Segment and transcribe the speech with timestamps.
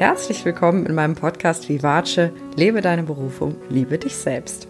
[0.00, 4.66] Herzlich willkommen in meinem Podcast Vivace, lebe deine Berufung, liebe dich selbst.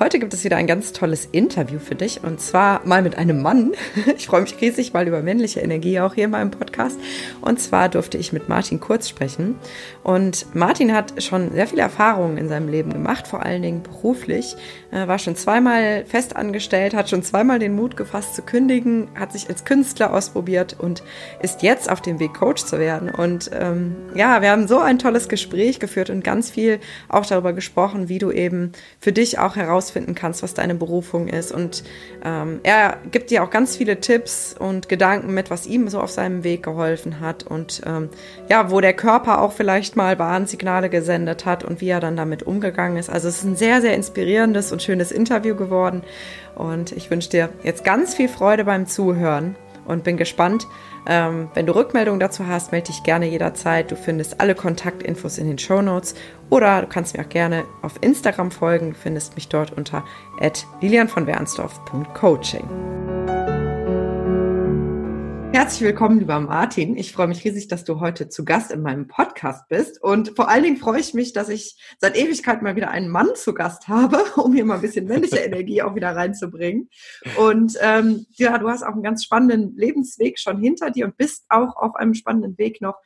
[0.00, 3.42] Heute gibt es wieder ein ganz tolles Interview für dich und zwar mal mit einem
[3.42, 3.72] Mann.
[4.16, 6.98] Ich freue mich riesig mal über männliche Energie auch hier in meinem Podcast.
[7.40, 9.56] Und zwar durfte ich mit Martin Kurz sprechen.
[10.04, 14.56] Und Martin hat schon sehr viele Erfahrungen in seinem Leben gemacht, vor allen Dingen beruflich.
[14.90, 19.48] Er war schon zweimal festangestellt, hat schon zweimal den Mut gefasst zu kündigen, hat sich
[19.48, 21.02] als Künstler ausprobiert und
[21.42, 23.10] ist jetzt auf dem Weg, Coach zu werden.
[23.10, 26.78] Und ähm, ja, wir haben so ein tolles Gespräch geführt und ganz viel
[27.08, 31.28] auch darüber gesprochen, wie du eben für dich auch heraus herausfinden kannst, was deine Berufung
[31.28, 31.52] ist.
[31.52, 31.82] Und
[32.24, 36.10] ähm, er gibt dir auch ganz viele Tipps und Gedanken mit, was ihm so auf
[36.10, 38.10] seinem Weg geholfen hat und ähm,
[38.48, 42.42] ja, wo der Körper auch vielleicht mal Warnsignale gesendet hat und wie er dann damit
[42.42, 43.10] umgegangen ist.
[43.10, 46.02] Also es ist ein sehr, sehr inspirierendes und schönes Interview geworden.
[46.54, 49.54] Und ich wünsche dir jetzt ganz viel Freude beim Zuhören
[49.86, 50.66] und bin gespannt.
[51.06, 53.90] Ähm, wenn du Rückmeldungen dazu hast, melde dich gerne jederzeit.
[53.90, 56.14] Du findest alle Kontaktinfos in den Show Notes
[56.50, 58.94] oder du kannst mir auch gerne auf Instagram folgen.
[58.94, 60.04] Findest mich dort unter
[60.80, 63.57] lilianvonwernsdorf.coaching.
[65.50, 66.96] Herzlich willkommen, lieber Martin.
[66.98, 70.00] Ich freue mich riesig, dass du heute zu Gast in meinem Podcast bist.
[70.02, 73.30] Und vor allen Dingen freue ich mich, dass ich seit Ewigkeit mal wieder einen Mann
[73.34, 76.90] zu Gast habe, um hier mal ein bisschen männliche Energie auch wieder reinzubringen.
[77.38, 81.46] Und ähm, ja, du hast auch einen ganz spannenden Lebensweg schon hinter dir und bist
[81.48, 82.96] auch auf einem spannenden Weg noch.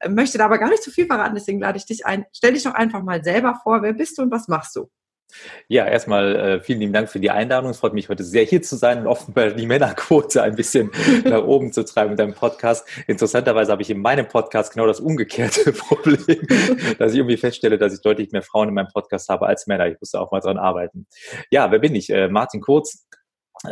[0.00, 2.26] Äh, möchte da aber gar nicht zu viel verraten, deswegen lade ich dich ein.
[2.32, 3.80] Stell dich doch einfach mal selber vor.
[3.82, 4.90] Wer bist du und was machst du?
[5.68, 7.70] Ja, erstmal äh, vielen lieben Dank für die Einladung.
[7.70, 10.90] Es freut mich heute sehr hier zu sein und offenbar die Männerquote ein bisschen
[11.24, 12.86] nach oben zu treiben mit deinem Podcast.
[13.06, 16.46] Interessanterweise habe ich in meinem Podcast genau das umgekehrte Problem,
[16.98, 19.86] dass ich irgendwie feststelle, dass ich deutlich mehr Frauen in meinem Podcast habe als Männer.
[19.88, 21.06] Ich musste auch mal dran arbeiten.
[21.50, 22.10] Ja, wer bin ich?
[22.10, 23.06] Äh, Martin Kurz,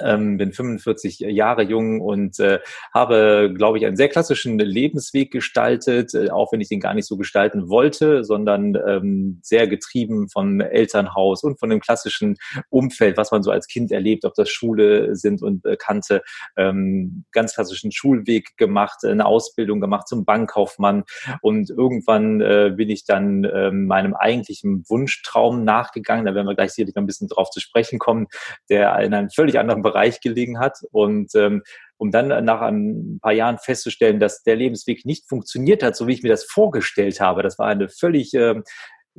[0.02, 2.60] ähm, bin 45 Jahre jung und äh,
[2.94, 7.06] habe, glaube ich, einen sehr klassischen Lebensweg gestaltet, äh, auch wenn ich den gar nicht
[7.06, 12.36] so gestalten wollte, sondern ähm, sehr getrieben vom Elternhaus und von dem klassischen
[12.68, 16.22] Umfeld, was man so als Kind erlebt, ob das Schule sind und äh, kannte,
[16.56, 21.04] ähm, ganz klassischen Schulweg gemacht, eine Ausbildung gemacht zum Bankkaufmann
[21.42, 26.72] und irgendwann äh, bin ich dann äh, meinem eigentlichen Wunschtraum nachgegangen, da werden wir gleich
[26.72, 28.26] sicherlich noch ein bisschen drauf zu sprechen kommen,
[28.68, 30.78] der in einem völlig anderen anderen Bereich gelegen hat.
[30.90, 31.62] Und ähm,
[31.96, 36.14] um dann nach ein paar Jahren festzustellen, dass der Lebensweg nicht funktioniert hat, so wie
[36.14, 37.42] ich mir das vorgestellt habe.
[37.42, 38.64] Das war eine völlig ähm,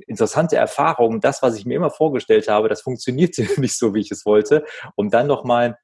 [0.07, 1.21] interessante Erfahrung.
[1.21, 4.65] Das, was ich mir immer vorgestellt habe, das funktionierte nicht so, wie ich es wollte.
[4.95, 5.77] Um dann nochmal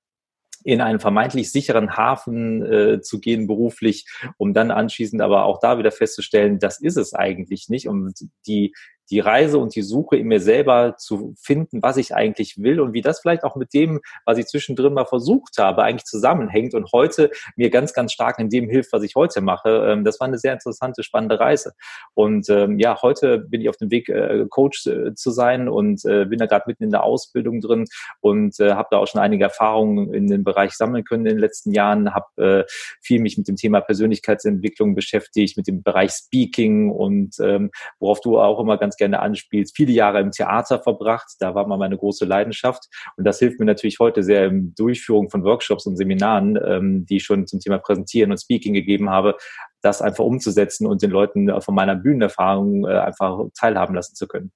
[0.63, 4.05] in einen vermeintlich sicheren Hafen äh, zu gehen beruflich,
[4.37, 7.87] um dann anschließend aber auch da wieder festzustellen, das ist es eigentlich nicht.
[7.87, 8.15] Und
[8.47, 8.73] die
[9.09, 12.93] die Reise und die Suche in mir selber zu finden, was ich eigentlich will und
[12.93, 16.91] wie das vielleicht auch mit dem, was ich zwischendrin mal versucht habe, eigentlich zusammenhängt und
[16.91, 19.69] heute mir ganz, ganz stark in dem hilft, was ich heute mache.
[19.89, 21.73] Ähm, das war eine sehr interessante, spannende Reise.
[22.13, 26.03] Und ähm, ja, heute bin ich auf dem Weg, äh, Coach äh, zu sein und
[26.05, 27.85] äh, bin da gerade mitten in der Ausbildung drin
[28.21, 31.39] und äh, habe da auch schon einige Erfahrungen in dem Bereich sammeln können in den
[31.39, 36.91] letzten Jahren, habe äh, viel mich mit dem Thema Persönlichkeitsentwicklung beschäftigt, mit dem Bereich Speaking
[36.91, 41.27] und ähm, worauf du auch immer ganz gerne anspielst, viele Jahre im Theater verbracht.
[41.39, 42.85] Da war mal meine große Leidenschaft.
[43.15, 47.17] Und das hilft mir natürlich heute sehr in Durchführung von Workshops und Seminaren, ähm, die
[47.17, 49.37] ich schon zum Thema Präsentieren und Speaking gegeben habe,
[49.81, 54.51] das einfach umzusetzen und den Leuten von meiner Bühnenerfahrung äh, einfach teilhaben lassen zu können.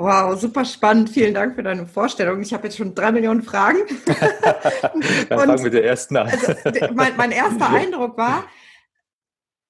[0.00, 1.10] Wow, super spannend.
[1.10, 2.40] Vielen Dank für deine Vorstellung.
[2.40, 3.78] Ich habe jetzt schon drei Millionen Fragen.
[4.06, 6.28] Dann fangen wir mit der ersten an.
[6.28, 8.44] Also, mein, mein erster Eindruck war,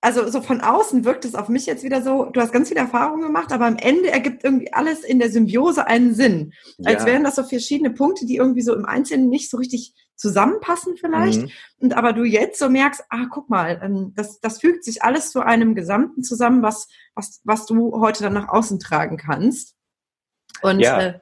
[0.00, 2.80] also so von außen wirkt es auf mich jetzt wieder so, du hast ganz viele
[2.80, 6.52] Erfahrungen gemacht, aber am Ende ergibt irgendwie alles in der Symbiose einen Sinn.
[6.78, 6.90] Ja.
[6.92, 10.96] Als wären das so verschiedene Punkte, die irgendwie so im Einzelnen nicht so richtig zusammenpassen
[10.96, 11.42] vielleicht.
[11.42, 11.50] Mhm.
[11.80, 15.30] Und aber du jetzt so merkst, ah, guck mal, ähm, das, das fügt sich alles
[15.30, 19.74] zu einem Gesamten zusammen, was, was, was du heute dann nach außen tragen kannst.
[20.62, 21.00] Und ja.
[21.00, 21.20] äh,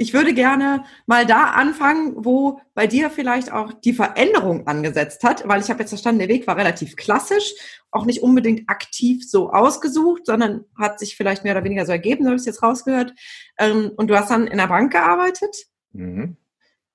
[0.00, 5.46] ich würde gerne mal da anfangen, wo bei dir vielleicht auch die Veränderung angesetzt hat,
[5.46, 7.52] weil ich habe jetzt verstanden, der Weg war relativ klassisch,
[7.90, 12.24] auch nicht unbedingt aktiv so ausgesucht, sondern hat sich vielleicht mehr oder weniger so ergeben,
[12.24, 13.12] so habe ich es jetzt rausgehört.
[13.58, 15.54] Ähm, und du hast dann in der Bank gearbeitet.
[15.92, 16.38] Mhm.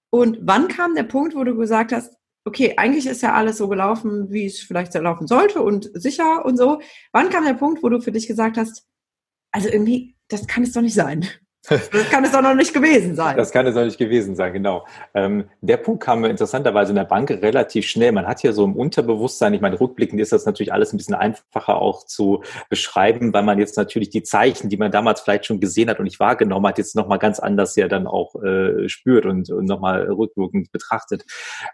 [0.10, 3.68] Und wann kam der Punkt, wo du gesagt hast, okay, eigentlich ist ja alles so
[3.68, 6.82] gelaufen, wie es vielleicht so laufen sollte und sicher und so.
[7.12, 8.88] Wann kam der Punkt, wo du für dich gesagt hast,
[9.52, 11.28] also irgendwie, das kann es doch nicht sein?
[11.70, 13.38] Das kann es doch noch nicht gewesen sein.
[13.38, 14.86] Das kann es noch nicht gewesen sein, genau.
[15.14, 18.12] Ähm, der Punkt kam interessanterweise in der Bank relativ schnell.
[18.12, 21.16] Man hat ja so im Unterbewusstsein, ich meine, rückblickend ist das natürlich alles ein bisschen
[21.16, 25.60] einfacher auch zu beschreiben, weil man jetzt natürlich die Zeichen, die man damals vielleicht schon
[25.60, 29.26] gesehen hat und nicht wahrgenommen hat, jetzt nochmal ganz anders ja dann auch äh, spürt
[29.26, 31.26] und, und nochmal rückwirkend betrachtet.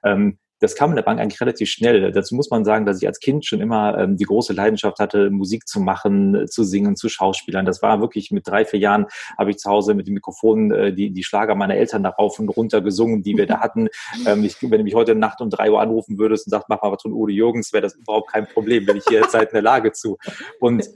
[0.04, 2.12] Ähm, das kam in der Bank eigentlich relativ schnell.
[2.12, 5.32] Dazu muss man sagen, dass ich als Kind schon immer ähm, die große Leidenschaft hatte,
[5.32, 7.66] Musik zu machen, zu singen, zu Schauspielern.
[7.66, 10.94] Das war wirklich mit drei, vier Jahren habe ich zu Hause mit dem Mikrofon äh,
[10.94, 13.88] die, die Schlager meiner Eltern darauf und runter gesungen, die wir da hatten.
[14.28, 16.82] Ähm, ich, wenn du mich heute Nacht um drei Uhr anrufen würdest und sagst, mach
[16.84, 19.64] mal was von Udo Jürgens, wäre das überhaupt kein Problem, bin ich jederzeit in der
[19.64, 20.18] Lage zu.
[20.60, 20.88] Und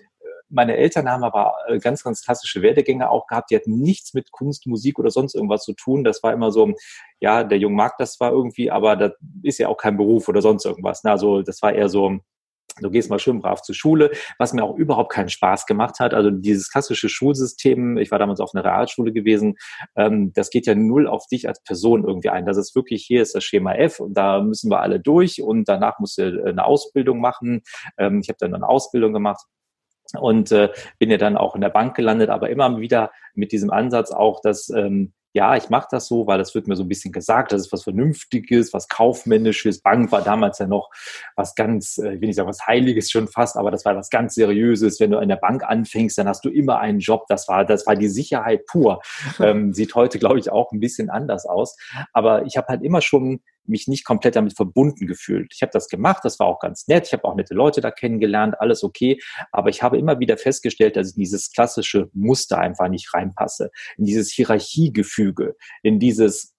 [0.49, 3.51] meine Eltern haben aber äh, ganz, ganz klassische Werdegänge auch gehabt.
[3.51, 6.03] Die hatten nichts mit Kunst, Musik oder sonst irgendwas zu tun.
[6.03, 6.73] Das war immer so,
[7.19, 9.13] ja, der Junge mag das zwar irgendwie, aber das
[9.43, 11.03] ist ja auch kein Beruf oder sonst irgendwas.
[11.03, 11.11] Ne?
[11.11, 12.19] Also das war eher so,
[12.81, 16.13] du gehst mal schön brav zur Schule, was mir auch überhaupt keinen Spaß gemacht hat.
[16.13, 19.55] Also dieses klassische Schulsystem, ich war damals auf einer Realschule gewesen,
[19.95, 22.45] ähm, das geht ja null auf dich als Person irgendwie ein.
[22.45, 25.67] Das ist wirklich, hier ist das Schema F und da müssen wir alle durch und
[25.69, 27.61] danach musst du eine Ausbildung machen.
[27.97, 29.45] Ähm, ich habe dann eine Ausbildung gemacht
[30.17, 30.69] und äh,
[30.99, 34.41] bin ja dann auch in der Bank gelandet, aber immer wieder mit diesem Ansatz auch,
[34.41, 37.51] dass ähm, ja, ich mache das so, weil das wird mir so ein bisschen gesagt,
[37.51, 39.81] das ist was Vernünftiges, was Kaufmännisches.
[39.81, 40.89] Bank war damals ja noch
[41.35, 44.09] was ganz, äh, ich will nicht sagen was Heiliges schon fast, aber das war was
[44.09, 45.01] ganz Seriöses.
[45.01, 47.25] Wenn du in der Bank anfängst, dann hast du immer einen Job.
[47.27, 49.01] Das war, das war die Sicherheit pur.
[49.37, 51.75] Ähm, sieht heute, glaube ich, auch ein bisschen anders aus.
[52.13, 55.53] Aber ich habe halt immer schon mich nicht komplett damit verbunden gefühlt.
[55.53, 57.07] Ich habe das gemacht, das war auch ganz nett.
[57.07, 59.19] Ich habe auch nette Leute da kennengelernt, alles okay.
[59.51, 64.05] Aber ich habe immer wieder festgestellt, dass ich dieses klassische Muster einfach nicht reinpasse, in
[64.05, 66.53] dieses Hierarchiegefüge, in dieses,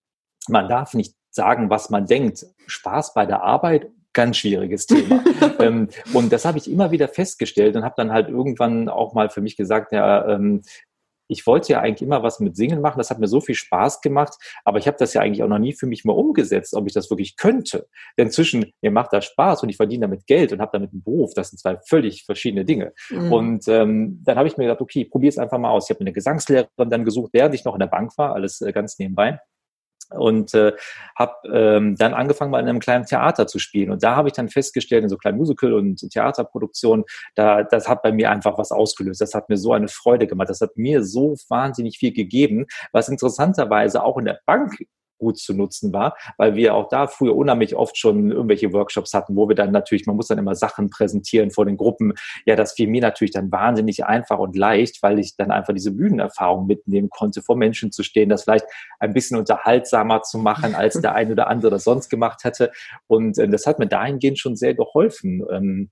[0.48, 2.46] man darf nicht sagen, was man denkt.
[2.66, 5.22] Spaß bei der Arbeit ganz schwieriges Thema.
[5.60, 9.28] ähm, und das habe ich immer wieder festgestellt und habe dann halt irgendwann auch mal
[9.28, 10.62] für mich gesagt, ja, ähm,
[11.28, 14.00] ich wollte ja eigentlich immer was mit Singen machen, das hat mir so viel Spaß
[14.00, 14.34] gemacht,
[14.64, 16.92] aber ich habe das ja eigentlich auch noch nie für mich mal umgesetzt, ob ich
[16.92, 17.88] das wirklich könnte.
[18.18, 21.02] Denn zwischen mir macht das Spaß und ich verdiene damit Geld und habe damit einen
[21.02, 22.92] Beruf, das sind zwei völlig verschiedene Dinge.
[23.10, 23.32] Mhm.
[23.32, 25.86] Und ähm, dann habe ich mir gedacht, okay, probier es einfach mal aus.
[25.86, 28.72] Ich habe eine Gesangslehrerin dann gesucht, während ich noch in der Bank war, alles äh,
[28.72, 29.40] ganz nebenbei
[30.10, 30.72] und äh,
[31.16, 33.90] habe ähm, dann angefangen mal in einem kleinen Theater zu spielen.
[33.90, 37.04] Und da habe ich dann festgestellt in so kleinen Musical und Theaterproduktionen
[37.34, 39.20] da das hat bei mir einfach was ausgelöst.
[39.20, 40.48] Das hat mir so eine Freude gemacht.
[40.48, 44.78] Das hat mir so wahnsinnig viel gegeben was interessanterweise auch in der Bank
[45.18, 49.36] gut zu nutzen war, weil wir auch da früher unheimlich oft schon irgendwelche Workshops hatten,
[49.36, 52.14] wo wir dann natürlich, man muss dann immer Sachen präsentieren vor den Gruppen.
[52.44, 55.92] Ja, das fiel mir natürlich dann wahnsinnig einfach und leicht, weil ich dann einfach diese
[55.92, 58.66] Bühnenerfahrung mitnehmen konnte, vor Menschen zu stehen, das vielleicht
[58.98, 62.72] ein bisschen unterhaltsamer zu machen, als der eine oder andere das sonst gemacht hätte.
[63.06, 65.44] Und äh, das hat mir dahingehend schon sehr geholfen.
[65.50, 65.90] Ähm,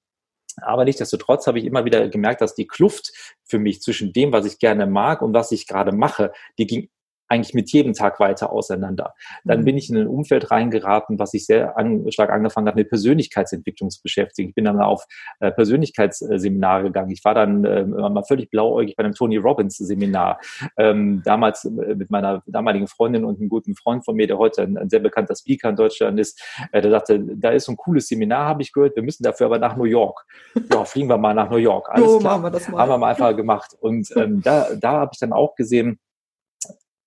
[0.62, 3.12] aber nichtsdestotrotz habe ich immer wieder gemerkt, dass die Kluft
[3.44, 6.88] für mich zwischen dem, was ich gerne mag und was ich gerade mache, die ging
[7.28, 9.14] eigentlich mit jedem Tag weiter auseinander.
[9.44, 9.64] Dann mhm.
[9.64, 13.90] bin ich in ein Umfeld reingeraten, was sich sehr an, stark angefangen hat, mit Persönlichkeitsentwicklung
[13.90, 14.50] zu beschäftigen.
[14.50, 15.04] Ich bin dann auf
[15.40, 17.10] äh, Persönlichkeitsseminare gegangen.
[17.10, 20.38] Ich war dann äh, mal völlig blauäugig bei einem Tony Robbins Seminar.
[20.76, 24.62] Ähm, damals äh, mit meiner damaligen Freundin und einem guten Freund von mir, der heute
[24.62, 26.42] ein, ein sehr bekannter Speaker in Deutschland ist,
[26.72, 29.46] äh, der sagte, da ist so ein cooles Seminar, habe ich gehört, wir müssen dafür
[29.46, 30.24] aber nach New York.
[30.72, 31.88] Ja, fliegen wir mal nach New York.
[31.90, 32.80] Alles jo, klar, wir das mal.
[32.80, 33.76] haben wir mal einfach gemacht.
[33.80, 35.98] Und ähm, da, da habe ich dann auch gesehen,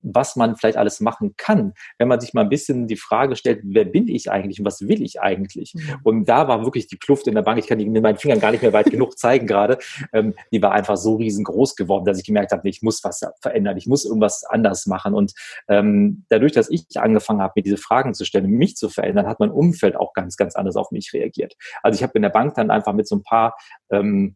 [0.01, 3.61] was man vielleicht alles machen kann, wenn man sich mal ein bisschen die Frage stellt,
[3.63, 5.73] wer bin ich eigentlich und was will ich eigentlich?
[5.75, 5.95] Mhm.
[6.03, 8.39] Und da war wirklich die Kluft in der Bank, ich kann die mit meinen Fingern
[8.39, 9.77] gar nicht mehr weit genug zeigen gerade,
[10.13, 13.77] ähm, die war einfach so riesengroß geworden, dass ich gemerkt habe, ich muss was verändern,
[13.77, 15.13] ich muss irgendwas anders machen.
[15.13, 15.33] Und
[15.67, 19.39] ähm, dadurch, dass ich angefangen habe, mir diese Fragen zu stellen, mich zu verändern, hat
[19.39, 21.55] mein Umfeld auch ganz, ganz anders auf mich reagiert.
[21.83, 23.55] Also ich habe in der Bank dann einfach mit so ein paar
[23.89, 24.35] ähm,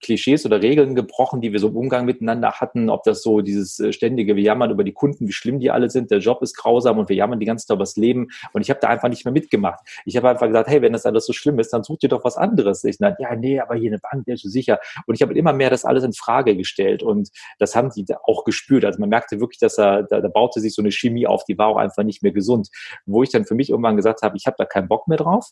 [0.00, 3.78] Klischees oder Regeln gebrochen, die wir so im Umgang miteinander hatten, ob das so dieses
[3.78, 6.56] äh, ständige, wir jammern über die Kunden, wie schlimm die alle sind, der Job ist
[6.56, 9.08] grausam und wir jammern die ganze Zeit über das Leben und ich habe da einfach
[9.08, 9.80] nicht mehr mitgemacht.
[10.06, 12.24] Ich habe einfach gesagt, hey, wenn das alles so schlimm ist, dann such dir doch
[12.24, 12.82] was anderes.
[12.84, 14.78] Ich dachte, ja, nee, aber hier eine Bank, der ist so sicher.
[15.06, 18.44] Und ich habe immer mehr das alles in Frage gestellt und das haben die auch
[18.44, 18.84] gespürt.
[18.84, 21.58] Also man merkte wirklich, dass er, da, da baute sich so eine Chemie auf, die
[21.58, 22.68] war auch einfach nicht mehr gesund.
[23.04, 25.50] Wo ich dann für mich irgendwann gesagt habe, ich habe da keinen Bock mehr drauf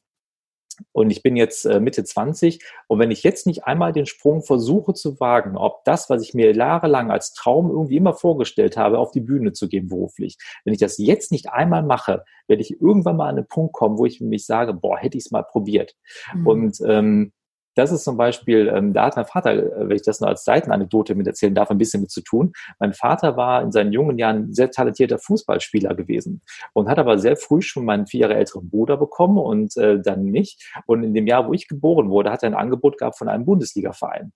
[0.92, 4.42] und ich bin jetzt äh, Mitte 20 und wenn ich jetzt nicht einmal den Sprung
[4.42, 8.98] versuche zu wagen, ob das, was ich mir jahrelang als Traum irgendwie immer vorgestellt habe,
[8.98, 12.80] auf die Bühne zu gehen beruflich, wenn ich das jetzt nicht einmal mache, werde ich
[12.80, 15.42] irgendwann mal an einen Punkt kommen, wo ich mich sage, boah, hätte ich es mal
[15.42, 15.94] probiert.
[16.34, 16.46] Mhm.
[16.46, 17.32] Und ähm,
[17.76, 20.44] das ist zum Beispiel, ähm, da hat mein Vater, äh, wenn ich das nur als
[20.44, 22.52] Seitenanekdote mit erzählen darf, ein bisschen mit zu tun.
[22.80, 26.42] Mein Vater war in seinen jungen Jahren sehr talentierter Fußballspieler gewesen
[26.72, 30.24] und hat aber sehr früh schon meinen vier Jahre älteren Bruder bekommen und äh, dann
[30.24, 30.58] mich.
[30.86, 33.44] Und in dem Jahr, wo ich geboren wurde, hat er ein Angebot gehabt von einem
[33.44, 34.32] Bundesligaverein.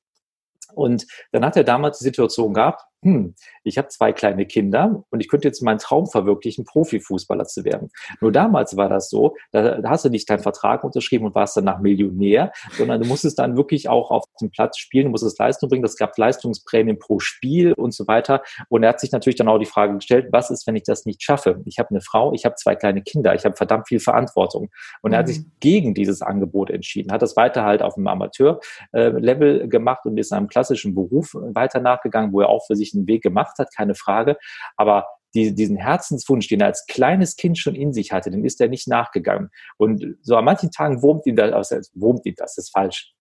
[0.75, 5.21] Und dann hat er damals die Situation gehabt, hm, ich habe zwei kleine Kinder und
[5.21, 7.89] ich könnte jetzt meinen Traum verwirklichen, Profifußballer zu werden.
[8.21, 11.81] Nur damals war das so, da, hast du nicht deinen Vertrag unterschrieben und warst danach
[11.81, 15.83] Millionär, sondern du musstest dann wirklich auch auf dem Platz spielen, du musstest Leistung bringen,
[15.83, 18.43] das gab Leistungsprämien pro Spiel und so weiter.
[18.69, 21.07] Und er hat sich natürlich dann auch die Frage gestellt, was ist, wenn ich das
[21.07, 21.63] nicht schaffe?
[21.65, 24.69] Ich habe eine Frau, ich habe zwei kleine Kinder, ich habe verdammt viel Verantwortung.
[25.01, 25.53] Und er hat sich mhm.
[25.61, 30.49] gegen dieses Angebot entschieden, hat das weiter halt auf dem Amateur-Level gemacht und ist einem
[30.49, 34.37] klassischen Beruf weiter nachgegangen, wo er auch für sich einen Weg gemacht hat, keine Frage.
[34.77, 38.61] Aber die, diesen Herzenswunsch, den er als kleines Kind schon in sich hatte, den ist
[38.61, 39.51] er nicht nachgegangen.
[39.77, 43.15] Und so an manchen Tagen wurmt ihn das, also wurmt ihn das, ist falsch.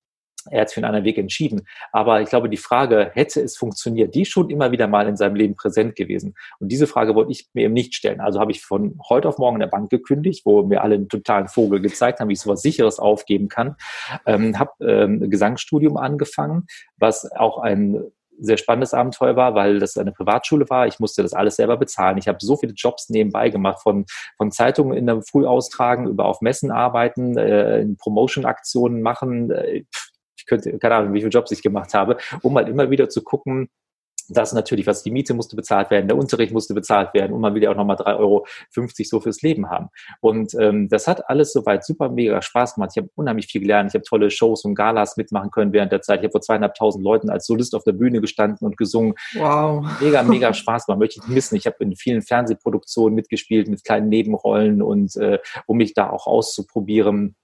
[0.49, 1.67] Er hat sich für einen anderen Weg entschieden.
[1.91, 5.17] Aber ich glaube, die Frage, hätte es funktioniert, die ist schon immer wieder mal in
[5.17, 6.33] seinem Leben präsent gewesen.
[6.59, 8.21] Und diese Frage wollte ich mir eben nicht stellen.
[8.21, 11.09] Also habe ich von heute auf morgen in der Bank gekündigt, wo mir alle einen
[11.09, 13.75] totalen Vogel gezeigt haben, wie ich sowas Sicheres aufgeben kann.
[14.25, 18.01] Ähm, habe ähm, Gesangsstudium angefangen, was auch ein
[18.39, 20.87] sehr spannendes Abenteuer war, weil das eine Privatschule war.
[20.87, 22.17] Ich musste das alles selber bezahlen.
[22.17, 24.05] Ich habe so viele Jobs nebenbei gemacht, von,
[24.37, 29.51] von Zeitungen in der Früh austragen, über auf Messen arbeiten, äh, in Promotion-Aktionen machen.
[29.51, 29.83] Äh,
[30.37, 33.23] ich könnte, keine Ahnung, wie viele Jobs ich gemacht habe, um halt immer wieder zu
[33.23, 33.69] gucken,
[34.29, 37.53] das natürlich, was die Miete musste bezahlt werden, der Unterricht musste bezahlt werden und man
[37.55, 38.45] will ja auch nochmal 3,50 Euro
[39.03, 39.89] so fürs Leben haben.
[40.21, 42.91] Und ähm, das hat alles soweit super mega Spaß gemacht.
[42.95, 43.91] Ich habe unheimlich viel gelernt.
[43.91, 46.19] Ich habe tolle Shows und Galas mitmachen können während der Zeit.
[46.19, 49.13] Ich habe vor zweieinhalbtausend Leuten als Solist auf der Bühne gestanden und gesungen.
[49.33, 49.85] Wow.
[50.01, 50.99] Mega, mega Spaß gemacht.
[50.99, 51.55] Möchte ich nicht missen.
[51.55, 56.27] Ich habe in vielen Fernsehproduktionen mitgespielt mit kleinen Nebenrollen und äh, um mich da auch
[56.27, 57.35] auszuprobieren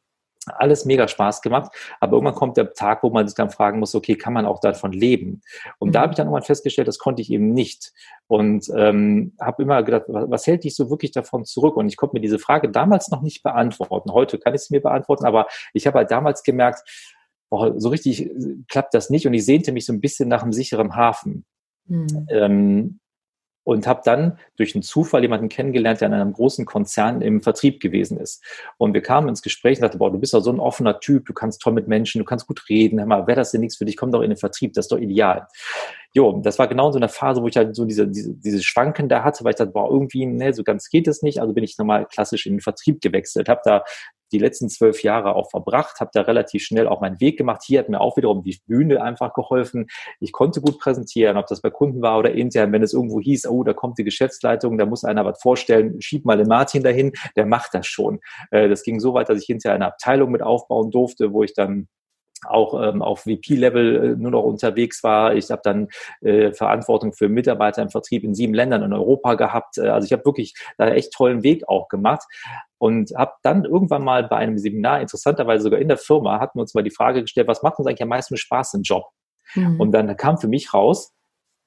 [0.45, 3.95] alles mega Spaß gemacht, aber irgendwann kommt der Tag, wo man sich dann fragen muss,
[3.95, 5.41] okay, kann man auch davon leben?
[5.79, 5.91] Und mhm.
[5.93, 7.93] da habe ich dann irgendwann festgestellt, das konnte ich eben nicht.
[8.27, 11.77] Und ähm, habe immer gedacht, was hält dich so wirklich davon zurück?
[11.77, 14.11] Und ich konnte mir diese Frage damals noch nicht beantworten.
[14.11, 16.81] Heute kann ich sie mir beantworten, aber ich habe halt damals gemerkt,
[17.49, 18.29] boah, so richtig
[18.67, 21.45] klappt das nicht und ich sehnte mich so ein bisschen nach einem sicheren Hafen.
[21.87, 22.27] Mhm.
[22.29, 22.99] Ähm,
[23.65, 27.81] und habe dann durch einen Zufall jemanden kennengelernt, der in einem großen Konzern im Vertrieb
[27.81, 28.41] gewesen ist.
[28.77, 31.25] Und wir kamen ins Gespräch und sagten, boah, du bist doch so ein offener Typ,
[31.25, 33.75] du kannst toll mit Menschen, du kannst gut reden, hör mal, wäre das denn nichts
[33.75, 35.47] für dich, komm doch in den Vertrieb, das ist doch ideal.
[36.15, 39.09] Jo, das war genau so eine Phase, wo ich halt so diese, diese, diese Schwanken
[39.09, 41.41] da hatte, weil ich dachte, boah, irgendwie, ne, so ganz geht es nicht.
[41.41, 43.83] Also bin ich nochmal klassisch in den Vertrieb gewechselt, habe da
[44.31, 47.63] die letzten zwölf Jahre auch verbracht, habe da relativ schnell auch meinen Weg gemacht.
[47.65, 49.87] Hier hat mir auch wiederum die Bühne einfach geholfen.
[50.21, 52.71] Ich konnte gut präsentieren, ob das bei Kunden war oder intern.
[52.71, 56.23] Wenn es irgendwo hieß, oh, da kommt die Geschäftsleitung, da muss einer was vorstellen, schieb
[56.23, 58.21] mal den Martin dahin, der macht das schon.
[58.51, 61.53] Äh, das ging so weit, dass ich hinterher eine Abteilung mit aufbauen durfte, wo ich
[61.53, 61.89] dann
[62.49, 65.35] auch ähm, auf VP-Level äh, nur noch unterwegs war.
[65.35, 65.87] Ich habe dann
[66.21, 69.77] äh, Verantwortung für Mitarbeiter im Vertrieb in sieben Ländern in Europa gehabt.
[69.77, 72.23] Äh, also ich habe wirklich da echt tollen Weg auch gemacht
[72.77, 76.61] und habe dann irgendwann mal bei einem Seminar, interessanterweise sogar in der Firma, hatten wir
[76.61, 79.05] uns mal die Frage gestellt, was macht uns eigentlich am meisten Spaß im Job?
[79.55, 79.79] Mhm.
[79.79, 81.13] Und dann kam für mich raus,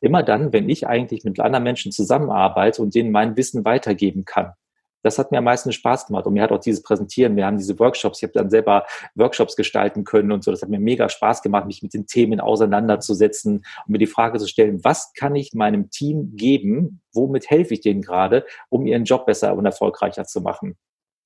[0.01, 4.53] immer dann, wenn ich eigentlich mit anderen Menschen zusammenarbeite und denen mein Wissen weitergeben kann
[5.03, 6.27] das hat mir am meisten Spaß gemacht.
[6.27, 9.57] Und mir hat auch dieses Präsentieren, wir haben diese Workshops, ich habe dann selber Workshops
[9.57, 10.51] gestalten können und so.
[10.51, 14.39] Das hat mir mega Spaß gemacht, mich mit den Themen auseinanderzusetzen und mir die Frage
[14.39, 17.01] zu stellen, was kann ich meinem Team geben?
[17.13, 20.77] Womit helfe ich denen gerade, um ihren Job besser und erfolgreicher zu machen?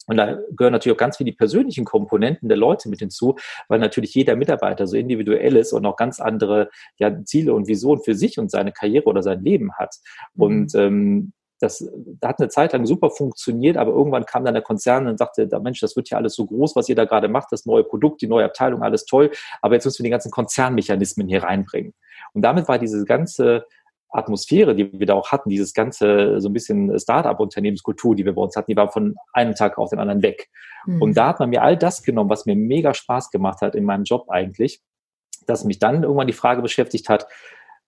[0.06, 3.36] Und da gehören natürlich auch ganz viele die persönlichen Komponenten der Leute mit hinzu,
[3.68, 8.02] weil natürlich jeder Mitarbeiter so individuell ist und auch ganz andere ja, Ziele und Visionen
[8.02, 9.94] für sich und seine Karriere oder sein Leben hat.
[10.34, 10.42] Mhm.
[10.42, 11.88] Und ähm, das,
[12.22, 15.80] hat eine Zeit lang super funktioniert, aber irgendwann kam dann der Konzern und sagte, Mensch,
[15.80, 18.26] das wird ja alles so groß, was ihr da gerade macht, das neue Produkt, die
[18.26, 21.94] neue Abteilung, alles toll, aber jetzt müssen wir die ganzen Konzernmechanismen hier reinbringen.
[22.32, 23.66] Und damit war diese ganze
[24.10, 28.42] Atmosphäre, die wir da auch hatten, dieses ganze so ein bisschen Start-up-Unternehmenskultur, die wir bei
[28.42, 30.50] uns hatten, die war von einem Tag auf den anderen weg.
[30.86, 31.00] Mhm.
[31.00, 33.84] Und da hat man mir all das genommen, was mir mega Spaß gemacht hat in
[33.84, 34.82] meinem Job eigentlich,
[35.46, 37.26] dass mich dann irgendwann die Frage beschäftigt hat,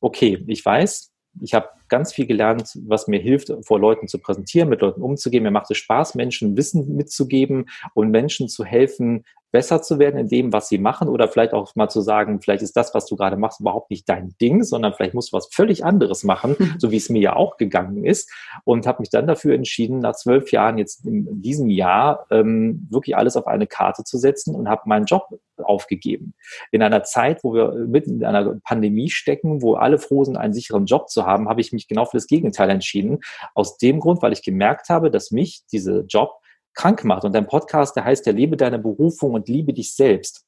[0.01, 4.69] okay, ich weiß, ich habe ganz viel gelernt, was mir hilft, vor Leuten zu präsentieren,
[4.69, 5.43] mit Leuten umzugehen.
[5.43, 9.25] Mir macht es Spaß, Menschen Wissen mitzugeben und Menschen zu helfen,
[9.55, 12.65] besser zu werden in dem, was sie machen oder vielleicht auch mal zu sagen, vielleicht
[12.65, 15.47] ist das, was du gerade machst, überhaupt nicht dein Ding, sondern vielleicht musst du was
[15.53, 16.75] völlig anderes machen, mhm.
[16.79, 18.29] so wie es mir ja auch gegangen ist
[18.65, 23.17] und habe mich dann dafür entschieden, nach zwölf Jahren jetzt in diesem Jahr ähm, wirklich
[23.17, 25.29] alles auf eine Karte zu setzen und habe meinen Job
[25.63, 26.35] aufgegeben.
[26.73, 30.53] In einer Zeit, wo wir mitten in einer Pandemie stecken, wo alle froh sind, einen
[30.53, 33.21] sicheren Job zu haben, habe ich mich genau für das Gegenteil entschieden.
[33.55, 36.31] Aus dem Grund, weil ich gemerkt habe, dass mich diese Job
[36.75, 37.25] krank macht.
[37.25, 40.45] Und dein Podcast, der heißt ja, lebe deine Berufung und liebe dich selbst.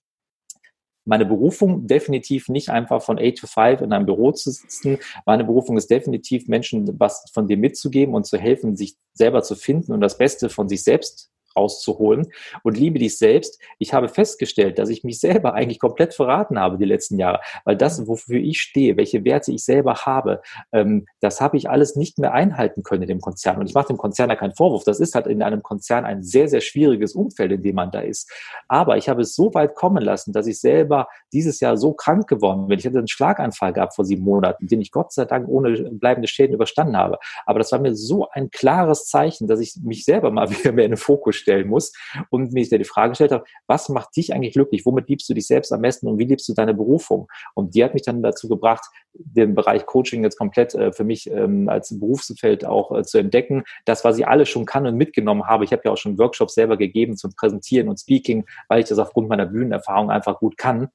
[1.09, 4.99] Meine Berufung definitiv nicht einfach von 8 to 5 in einem Büro zu sitzen.
[5.25, 9.55] Meine Berufung ist definitiv Menschen was von dir mitzugeben und zu helfen, sich selber zu
[9.55, 12.27] finden und das Beste von sich selbst rauszuholen.
[12.63, 13.61] Und liebe dich selbst.
[13.79, 17.77] Ich habe festgestellt, dass ich mich selber eigentlich komplett verraten habe die letzten Jahre, weil
[17.77, 22.19] das, wofür ich stehe, welche Werte ich selber habe, ähm, das habe ich alles nicht
[22.19, 23.59] mehr einhalten können in dem Konzern.
[23.59, 24.85] Und ich mache dem Konzern ja keinen Vorwurf.
[24.85, 28.01] Das ist halt in einem Konzern ein sehr, sehr schwieriges Umfeld, in dem man da
[28.01, 28.31] ist.
[28.69, 32.29] Aber ich habe es so weit kommen lassen, dass ich selber dieses Jahr so krank
[32.29, 32.79] geworden bin.
[32.79, 36.29] Ich hatte einen Schlaganfall gehabt vor sieben Monaten, den ich Gott sei Dank ohne bleibende
[36.29, 37.19] Schäden überstanden habe.
[37.45, 40.85] Aber das war mir so ein klares Zeichen, dass ich mich selber mal wieder mehr
[40.85, 41.93] in den Fokus stellen muss
[42.31, 44.85] und mir die Frage gestellt habe, was macht dich eigentlich glücklich?
[44.85, 47.29] Womit liebst du dich selbst am besten und wie liebst du deine Berufung?
[47.55, 48.85] Und die hat mich dann dazu gebracht,
[49.15, 53.63] den Bereich Coaching jetzt komplett äh, für mich ähm, als Berufsfeld auch äh, zu entdecken.
[53.85, 55.65] Das, was ich alles schon kann und mitgenommen habe.
[55.65, 58.99] Ich habe ja auch schon Workshops selber gegeben zum Präsentieren und Speaking, weil ich das
[58.99, 60.89] aufgrund meiner Bühnenerfahrung einfach gut kann.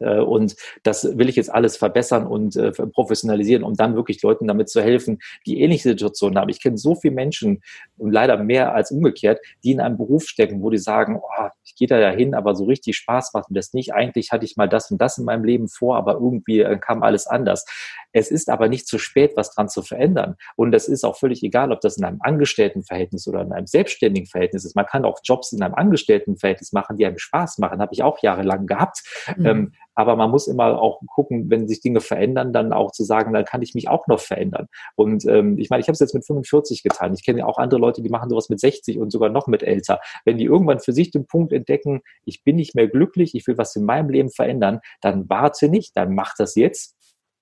[0.00, 4.46] Äh, und das will ich jetzt alles verbessern und äh, professionalisieren, um dann wirklich Leuten
[4.46, 6.48] damit zu helfen, die ähnliche Situationen haben.
[6.48, 7.62] Ich kenne so viele Menschen,
[7.98, 11.88] leider mehr als umgekehrt, die in einem Beruf stecken, wo die sagen, oh, ich gehe
[11.88, 13.94] da ja hin, aber so richtig Spaß macht mir das nicht.
[13.94, 17.02] Eigentlich hatte ich mal das und das in meinem Leben vor, aber irgendwie äh, kam
[17.02, 17.64] alles anders.
[18.12, 20.36] Es ist aber nicht zu spät, was dran zu verändern.
[20.56, 24.26] Und es ist auch völlig egal, ob das in einem Angestelltenverhältnis oder in einem selbstständigen
[24.26, 24.74] Verhältnis ist.
[24.74, 27.80] Man kann auch Jobs in einem Angestelltenverhältnis machen, die einem Spaß machen.
[27.80, 29.02] Habe ich auch jahrelang gehabt.
[29.36, 29.46] Mhm.
[29.46, 33.32] Ähm, aber man muss immer auch gucken, wenn sich Dinge verändern, dann auch zu sagen,
[33.32, 34.68] dann kann ich mich auch noch verändern.
[34.94, 37.14] Und ähm, ich meine, ich habe es jetzt mit 45 getan.
[37.14, 39.62] Ich kenne ja auch andere Leute, die machen sowas mit 60 und sogar noch mit
[39.62, 40.00] älter.
[40.24, 43.58] Wenn die irgendwann für sich den Punkt entdecken, ich bin nicht mehr glücklich, ich will
[43.58, 46.95] was in meinem Leben verändern, dann warte nicht, dann mach das jetzt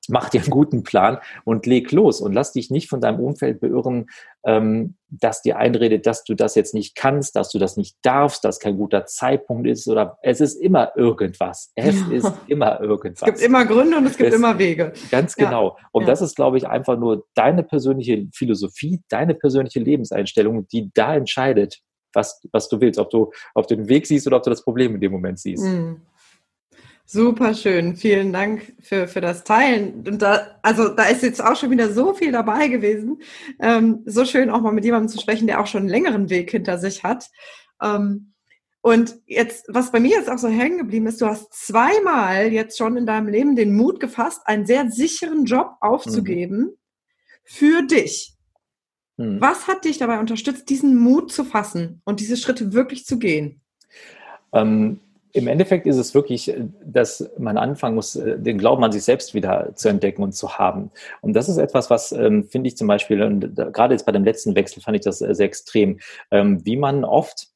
[0.08, 3.60] mach dir einen guten Plan und leg los und lass dich nicht von deinem Umfeld
[3.60, 4.06] beirren,
[4.44, 8.44] ähm, dass dir einredet, dass du das jetzt nicht kannst, dass du das nicht darfst,
[8.44, 11.72] dass kein guter Zeitpunkt ist oder es ist immer irgendwas.
[11.74, 12.10] Es ja.
[12.10, 13.28] ist immer irgendwas.
[13.28, 14.92] Es gibt immer Gründe und es gibt es, immer Wege.
[15.10, 15.76] Ganz genau.
[15.78, 15.88] Ja.
[15.92, 16.08] Und ja.
[16.08, 21.80] das ist, glaube ich, einfach nur deine persönliche Philosophie, deine persönliche Lebenseinstellung, die da entscheidet,
[22.14, 24.62] was, was du willst, ob du, ob du den Weg siehst oder ob du das
[24.62, 25.64] Problem in dem Moment siehst.
[25.64, 26.00] Mhm.
[27.06, 27.96] Super schön.
[27.96, 30.06] Vielen Dank für, für das Teilen.
[30.06, 33.20] Und da, also da ist jetzt auch schon wieder so viel dabei gewesen.
[33.60, 36.50] Ähm, so schön auch mal mit jemandem zu sprechen, der auch schon einen längeren Weg
[36.50, 37.30] hinter sich hat.
[37.82, 38.32] Ähm,
[38.80, 42.76] und jetzt, was bei mir jetzt auch so hängen geblieben ist, du hast zweimal jetzt
[42.78, 46.76] schon in deinem Leben den Mut gefasst, einen sehr sicheren Job aufzugeben mhm.
[47.44, 48.34] für dich.
[49.16, 49.40] Mhm.
[49.40, 53.62] Was hat dich dabei unterstützt, diesen Mut zu fassen und diese Schritte wirklich zu gehen?
[54.52, 55.00] Ähm,
[55.34, 59.02] im Endeffekt ist es wirklich, äh, dass man anfangen muss, äh, den Glauben an sich
[59.02, 60.90] selbst wieder zu entdecken und zu haben.
[61.20, 64.24] Und das ist etwas, was ähm, finde ich zum Beispiel, und gerade jetzt bei dem
[64.24, 65.98] letzten Wechsel fand ich das sehr extrem,
[66.30, 67.48] ähm, wie man oft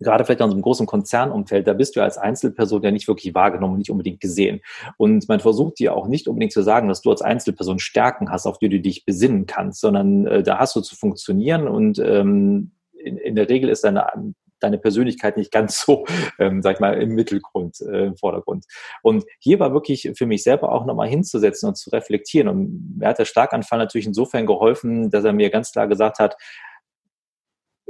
[0.00, 3.78] gerade vielleicht in unserem großen Konzernumfeld, da bist du als Einzelperson ja nicht wirklich wahrgenommen,
[3.78, 4.60] nicht unbedingt gesehen.
[4.96, 8.46] Und man versucht dir auch nicht unbedingt zu sagen, dass du als Einzelperson Stärken hast,
[8.46, 12.70] auf die du dich besinnen kannst, sondern äh, da hast du zu funktionieren und ähm,
[12.92, 14.12] in, in der Regel ist deine
[14.60, 16.04] deine Persönlichkeit nicht ganz so,
[16.38, 18.64] ähm, sag ich mal, im Mittelgrund, äh, im Vordergrund.
[19.02, 22.48] Und hier war wirklich für mich selber auch nochmal hinzusetzen und zu reflektieren.
[22.48, 26.36] Und mir hat der Schlaganfall natürlich insofern geholfen, dass er mir ganz klar gesagt hat,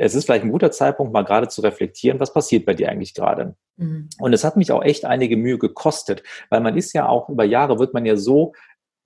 [0.00, 3.14] es ist vielleicht ein guter Zeitpunkt, mal gerade zu reflektieren, was passiert bei dir eigentlich
[3.14, 3.57] gerade.
[3.76, 4.09] Mhm.
[4.20, 7.44] Und es hat mich auch echt einige Mühe gekostet, weil man ist ja auch über
[7.44, 8.52] Jahre wird man ja so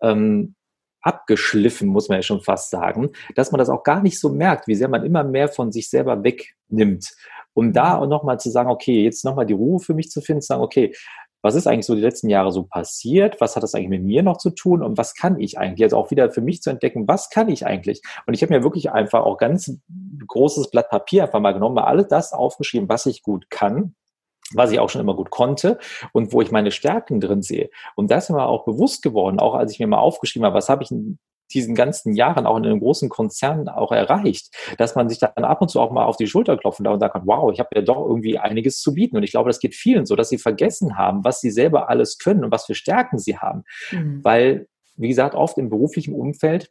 [0.03, 0.55] ähm,
[1.03, 4.69] abgeschliffen, muss man ja schon fast sagen, dass man das auch gar nicht so merkt,
[4.69, 7.15] wie sehr man immer mehr von sich selber wegnimmt
[7.55, 10.43] um da auch nochmal zu sagen, okay, jetzt nochmal die Ruhe für mich zu finden,
[10.43, 10.95] zu sagen, okay,
[11.43, 13.41] was ist eigentlich so die letzten Jahre so passiert?
[13.41, 14.81] Was hat das eigentlich mit mir noch zu tun?
[14.81, 15.83] Und was kann ich eigentlich?
[15.83, 18.01] Also auch wieder für mich zu entdecken, was kann ich eigentlich?
[18.27, 19.77] Und ich habe mir wirklich einfach auch ganz
[20.29, 23.97] großes Blatt Papier einfach mal genommen, mal alles das aufgeschrieben, was ich gut kann
[24.55, 25.79] was ich auch schon immer gut konnte
[26.13, 27.71] und wo ich meine Stärken drin sehe.
[27.95, 30.69] Und das ist mir auch bewusst geworden, auch als ich mir mal aufgeschrieben habe, was
[30.69, 30.91] habe ich
[31.53, 35.61] diesen ganzen Jahren auch in einem großen Konzern auch erreicht, dass man sich dann ab
[35.61, 37.71] und zu auch mal auf die Schulter klopfen darf und sagen kann, wow, ich habe
[37.75, 39.17] ja doch irgendwie einiges zu bieten.
[39.17, 42.19] Und ich glaube, das geht vielen so, dass sie vergessen haben, was sie selber alles
[42.19, 43.65] können und was für Stärken sie haben.
[43.91, 44.21] Mhm.
[44.23, 46.71] Weil, wie gesagt, oft im beruflichen Umfeld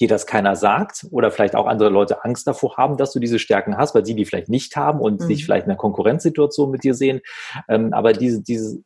[0.00, 3.38] dir das keiner sagt oder vielleicht auch andere Leute Angst davor haben, dass du diese
[3.38, 5.26] Stärken hast, weil sie die vielleicht nicht haben und mhm.
[5.26, 7.20] sich vielleicht in einer Konkurrenzsituation mit dir sehen.
[7.68, 8.82] Ähm, aber diese, diese,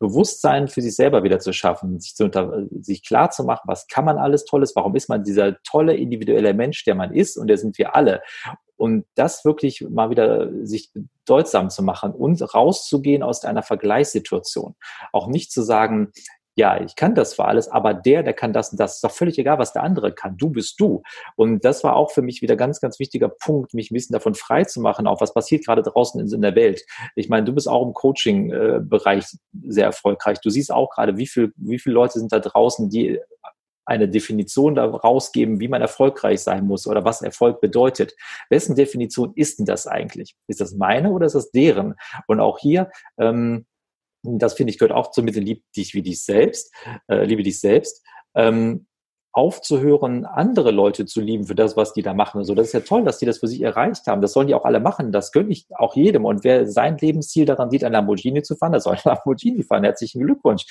[0.00, 3.86] Bewusstsein für sich selber wieder zu schaffen, sich, zu unter, sich klar zu machen, was
[3.86, 7.48] kann man alles Tolles, warum ist man dieser tolle individuelle Mensch, der man ist und
[7.48, 8.22] der sind wir alle.
[8.76, 14.74] Und das wirklich mal wieder sich bedeutsam zu machen und rauszugehen aus einer Vergleichssituation.
[15.12, 16.12] Auch nicht zu sagen,
[16.56, 18.96] ja, ich kann das zwar alles, aber der, der kann das und das.
[18.96, 20.36] Ist doch völlig egal, was der andere kann.
[20.36, 21.02] Du bist du.
[21.36, 24.34] Und das war auch für mich wieder ganz, ganz wichtiger Punkt, mich ein bisschen davon
[24.34, 26.84] frei zu machen, auch was passiert gerade draußen in, der Welt.
[27.14, 29.26] Ich meine, du bist auch im Coaching-Bereich
[29.66, 30.40] sehr erfolgreich.
[30.40, 33.20] Du siehst auch gerade, wie viel, wie viele Leute sind da draußen, die
[33.86, 38.14] eine Definition daraus geben, wie man erfolgreich sein muss oder was Erfolg bedeutet.
[38.48, 40.36] Wessen Definition ist denn das eigentlich?
[40.46, 41.94] Ist das meine oder ist das deren?
[42.28, 43.66] Und auch hier, ähm,
[44.22, 46.74] das finde ich gehört auch zu Mittel, lieb dich wie dich selbst,
[47.08, 48.04] äh, liebe dich selbst.
[48.34, 48.86] Ähm,
[49.32, 52.38] aufzuhören, andere Leute zu lieben für das, was die da machen.
[52.38, 54.20] Also das ist ja toll, dass die das für sich erreicht haben.
[54.22, 55.12] Das sollen die auch alle machen.
[55.12, 56.24] Das gönne ich auch jedem.
[56.24, 59.84] Und wer sein Lebensziel daran sieht, ein Lamborghini zu fahren, der soll ein Lamborghini fahren.
[59.84, 60.66] Herzlichen Glückwunsch.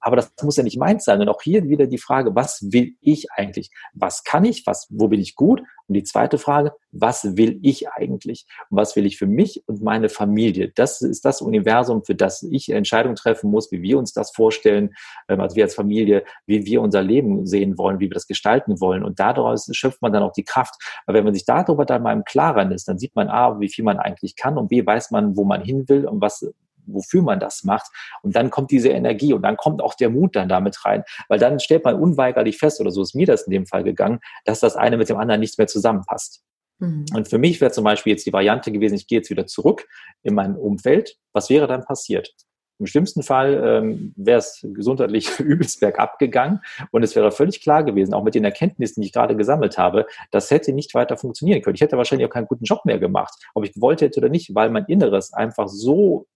[0.00, 1.20] Aber das muss ja nicht meins sein.
[1.20, 3.70] Und auch hier wieder die Frage, was will ich eigentlich?
[3.92, 4.66] Was kann ich?
[4.66, 5.60] Was, wo bin ich gut?
[5.88, 8.46] Und die zweite Frage, was will ich eigentlich?
[8.68, 10.70] Und was will ich für mich und meine Familie?
[10.74, 14.94] Das ist das Universum, für das ich Entscheidungen treffen muss, wie wir uns das vorstellen,
[15.28, 18.80] ähm, also wir als Familie, wie wir unser Leben sehen wollen, wie wir das gestalten
[18.80, 19.02] wollen.
[19.02, 20.74] Und daraus schöpft man dann auch die Kraft.
[21.06, 23.68] Aber wenn man sich darüber dann mal im Klaren ist, dann sieht man A, wie
[23.68, 26.46] viel man eigentlich kann und B, weiß man, wo man hin will und was
[26.88, 27.90] wofür man das macht.
[28.22, 31.04] Und dann kommt diese Energie und dann kommt auch der Mut dann damit rein.
[31.28, 34.20] Weil dann stellt man unweigerlich fest, oder so ist mir das in dem Fall gegangen,
[34.44, 36.42] dass das eine mit dem anderen nichts mehr zusammenpasst.
[36.78, 37.06] Mhm.
[37.14, 39.86] Und für mich wäre zum Beispiel jetzt die Variante gewesen, ich gehe jetzt wieder zurück
[40.22, 41.16] in mein Umfeld.
[41.32, 42.34] Was wäre dann passiert?
[42.80, 46.60] Im schlimmsten Fall ähm, wäre es gesundheitlich übelst bergab gegangen
[46.92, 50.06] und es wäre völlig klar gewesen, auch mit den Erkenntnissen, die ich gerade gesammelt habe,
[50.30, 51.74] das hätte nicht weiter funktionieren können.
[51.74, 54.54] Ich hätte wahrscheinlich auch keinen guten Job mehr gemacht, ob ich gewollt hätte oder nicht,
[54.54, 56.26] weil mein Inneres einfach so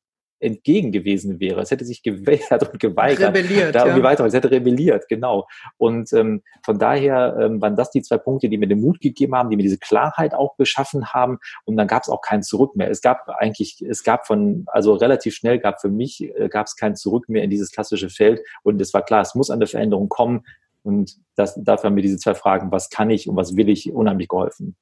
[0.43, 1.61] entgegen gewesen wäre.
[1.61, 3.35] Es hätte sich gewehrt und geweigert.
[3.35, 3.75] Rebelliert.
[3.75, 4.05] Da irgendwie ja.
[4.05, 4.27] weiter.
[4.27, 5.47] Es hätte rebelliert, genau.
[5.77, 9.35] Und ähm, von daher ähm, waren das die zwei Punkte, die mir den Mut gegeben
[9.35, 11.39] haben, die mir diese Klarheit auch geschaffen haben.
[11.65, 12.91] Und dann gab es auch kein Zurück mehr.
[12.91, 16.77] Es gab eigentlich, es gab von, also relativ schnell gab für mich, äh, gab es
[16.77, 18.41] kein Zurück mehr in dieses klassische Feld.
[18.63, 20.45] Und es war klar, es muss eine Veränderung kommen.
[20.83, 23.93] Und das, dafür haben mir diese zwei Fragen, was kann ich und was will ich,
[23.93, 24.77] unheimlich geholfen.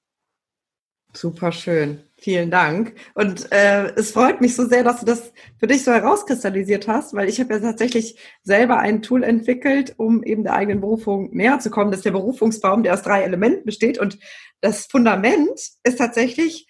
[1.13, 2.01] Super schön.
[2.23, 2.95] Vielen Dank.
[3.15, 7.15] Und äh, es freut mich so sehr, dass du das für dich so herauskristallisiert hast,
[7.15, 11.61] weil ich habe ja tatsächlich selber ein Tool entwickelt, um eben der eigenen Berufung näher
[11.61, 11.91] zu kommen.
[11.91, 13.99] Das ist der Berufungsbaum, der aus drei Elementen besteht.
[13.99, 14.19] Und
[14.61, 16.67] das Fundament ist tatsächlich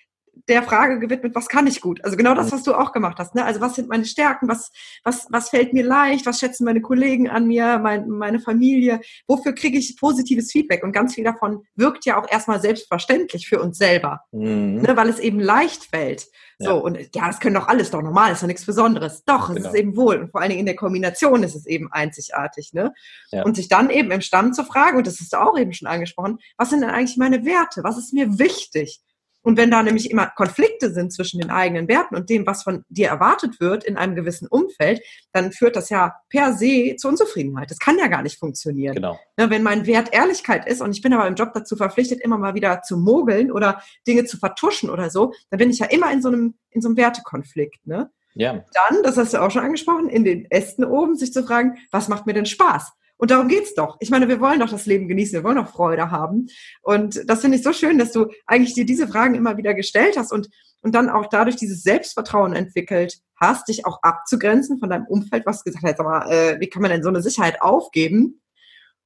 [0.48, 2.05] der Frage gewidmet, was kann ich gut?
[2.05, 3.35] Also genau das, was du auch gemacht hast.
[3.35, 3.44] Ne?
[3.44, 4.48] Also was sind meine Stärken?
[4.48, 4.70] Was,
[5.05, 6.26] was, was fällt mir leicht?
[6.26, 9.00] Was schätzen meine Kollegen an mir, mein, meine Familie?
[9.26, 10.83] Wofür kriege ich positives Feedback?
[10.83, 14.83] Und ganz viel davon wirkt ja auch erstmal selbstverständlich für uns selber, mhm.
[14.83, 14.96] ne?
[14.96, 16.26] weil es eben leicht fällt.
[16.59, 16.74] So, ja.
[16.74, 19.24] und ja, das können doch alles doch normal, ist doch nichts Besonderes.
[19.24, 19.68] Doch, es genau.
[19.68, 20.18] ist eben wohl.
[20.18, 22.74] Und vor allen Dingen in der Kombination ist es eben einzigartig.
[22.74, 22.92] Ne?
[23.33, 23.44] Ja.
[23.44, 25.88] Und sich dann eben im Stand zu fragen, und das hast du auch eben schon
[25.88, 27.83] angesprochen, was sind denn eigentlich meine Werte?
[27.83, 29.00] Was ist mir wichtig?
[29.42, 32.85] Und wenn da nämlich immer Konflikte sind zwischen den eigenen Werten und dem, was von
[32.88, 35.00] dir erwartet wird in einem gewissen Umfeld,
[35.33, 37.70] dann führt das ja per se zur Unzufriedenheit.
[37.70, 38.94] Das kann ja gar nicht funktionieren.
[38.94, 39.18] Genau.
[39.37, 42.38] Ne, wenn mein Wert Ehrlichkeit ist und ich bin aber im Job dazu verpflichtet, immer
[42.38, 46.12] mal wieder zu mogeln oder Dinge zu vertuschen oder so, dann bin ich ja immer
[46.12, 47.87] in so einem, in so einem Wertekonflikt.
[47.87, 48.11] Ne?
[48.35, 48.64] Ja.
[48.74, 52.09] Dann, das hast du auch schon angesprochen, in den Ästen oben sich zu fragen, was
[52.09, 52.92] macht mir denn Spaß?
[53.20, 53.98] Und darum geht's doch.
[54.00, 56.46] Ich meine, wir wollen doch das Leben genießen, wir wollen doch Freude haben.
[56.80, 60.16] Und das finde ich so schön, dass du eigentlich dir diese Fragen immer wieder gestellt
[60.16, 60.48] hast und,
[60.80, 65.64] und dann auch dadurch dieses Selbstvertrauen entwickelt hast, dich auch abzugrenzen von deinem Umfeld, was
[65.64, 68.40] gesagt hat, mal, äh, wie kann man denn so eine Sicherheit aufgeben?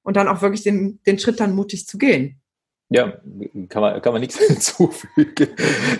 [0.05, 2.41] Und dann auch wirklich den, den Schritt dann mutig zu gehen.
[2.91, 3.15] Ja,
[3.71, 5.49] kann man, kann man nichts hinzufügen.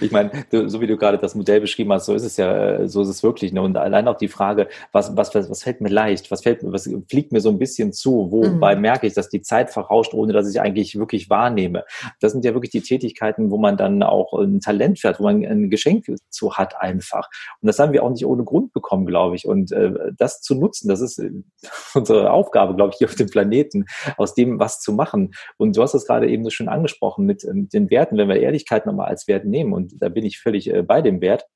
[0.03, 3.01] Ich meine, so wie du gerade das Modell beschrieben hast, so ist es ja, so
[3.01, 3.55] ist es wirklich.
[3.55, 3.63] Ne?
[3.63, 7.33] Und allein auch die Frage, was, was, was fällt mir leicht, was fällt was fliegt
[7.33, 8.83] mir so ein bisschen zu, wobei mhm.
[8.83, 11.85] merke ich, dass die Zeit verrauscht, ohne dass ich eigentlich wirklich wahrnehme.
[12.21, 15.45] Das sind ja wirklich die Tätigkeiten, wo man dann auch ein Talent fährt, wo man
[15.45, 17.31] ein Geschenk zu hat einfach.
[17.63, 19.47] Und das haben wir auch nicht ohne Grund bekommen, glaube ich.
[19.47, 21.31] Und äh, das zu nutzen, das ist äh,
[21.95, 23.87] unsere Aufgabe, glaube ich, hier auf dem Planeten,
[24.19, 25.33] aus dem was zu machen.
[25.57, 28.41] Und du hast das gerade eben so schön angesprochen mit, mit den Werten, wenn wir
[28.41, 31.47] Ehrlichkeit nochmal als Wert nehmen, und da bin ich völlig äh, bei dem Wert.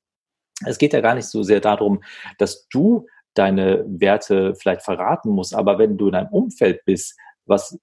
[0.65, 2.03] Es geht ja gar nicht so sehr darum,
[2.37, 7.79] dass du deine Werte vielleicht verraten musst, aber wenn du in einem Umfeld bist, was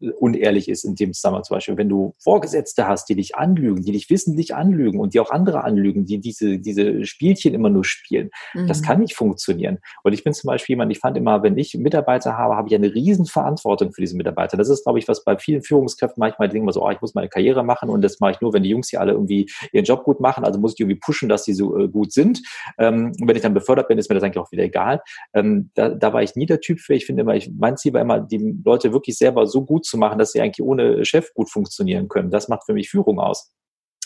[0.00, 1.76] unehrlich ist in dem Zusammenhang zum Beispiel.
[1.76, 5.64] Wenn du Vorgesetzte hast, die dich anlügen, die dich wissentlich anlügen und die auch andere
[5.64, 8.66] anlügen, die diese, diese Spielchen immer nur spielen, mhm.
[8.66, 9.78] das kann nicht funktionieren.
[10.02, 12.74] Und ich bin zum Beispiel jemand, ich fand immer, wenn ich Mitarbeiter habe, habe ich
[12.74, 14.56] eine riesen Verantwortung für diese Mitarbeiter.
[14.56, 17.14] Das ist, glaube ich, was bei vielen Führungskräften manchmal denken wir so, oh, ich muss
[17.14, 19.84] meine Karriere machen und das mache ich nur, wenn die Jungs hier alle irgendwie ihren
[19.84, 20.44] Job gut machen.
[20.44, 22.42] Also muss ich die irgendwie pushen, dass sie so äh, gut sind.
[22.78, 25.00] Ähm, und wenn ich dann befördert bin, ist mir das eigentlich auch wieder egal.
[25.32, 26.94] Ähm, da, da war ich nie der Typ für.
[26.94, 29.98] Ich finde immer, ich, mein Ziel war immer, die Leute wirklich selber so gut zu
[29.98, 32.30] machen, dass sie eigentlich ohne Chef gut funktionieren können.
[32.30, 33.52] Das macht für mich Führung aus.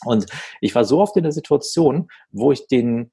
[0.04, 0.26] Und
[0.60, 3.10] ich war so oft in der Situation, wo ich den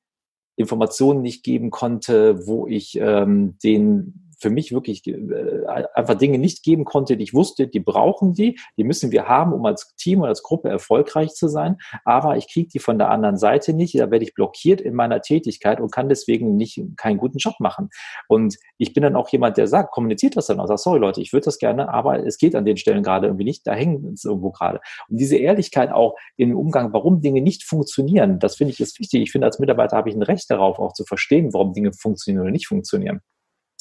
[0.55, 6.63] Informationen nicht geben konnte, wo ich ähm, den für mich wirklich äh, einfach Dinge nicht
[6.63, 10.19] geben konnte, die ich wusste, die brauchen die, die müssen wir haben, um als Team
[10.19, 11.77] oder als Gruppe erfolgreich zu sein.
[12.05, 13.95] Aber ich kriege die von der anderen Seite nicht.
[13.95, 17.89] Da werde ich blockiert in meiner Tätigkeit und kann deswegen nicht keinen guten Job machen.
[18.27, 21.21] Und ich bin dann auch jemand, der sagt, kommuniziert das dann auch, sagt, sorry Leute,
[21.21, 24.13] ich würde das gerne, aber es geht an den Stellen gerade irgendwie nicht, da hängen
[24.13, 24.79] es irgendwo gerade.
[25.09, 29.21] Und diese Ehrlichkeit auch im Umgang, warum Dinge nicht funktionieren, das finde ich ist wichtig.
[29.21, 32.43] Ich finde, als Mitarbeiter habe ich ein Recht darauf, auch zu verstehen, warum Dinge funktionieren
[32.43, 33.21] oder nicht funktionieren.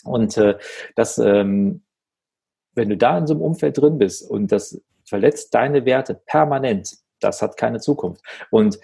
[0.06, 0.58] Und äh,
[0.94, 1.82] das, ähm,
[2.74, 6.96] wenn du da in so einem Umfeld drin bist und das verletzt deine Werte permanent,
[7.20, 8.22] das hat keine Zukunft.
[8.50, 8.78] Und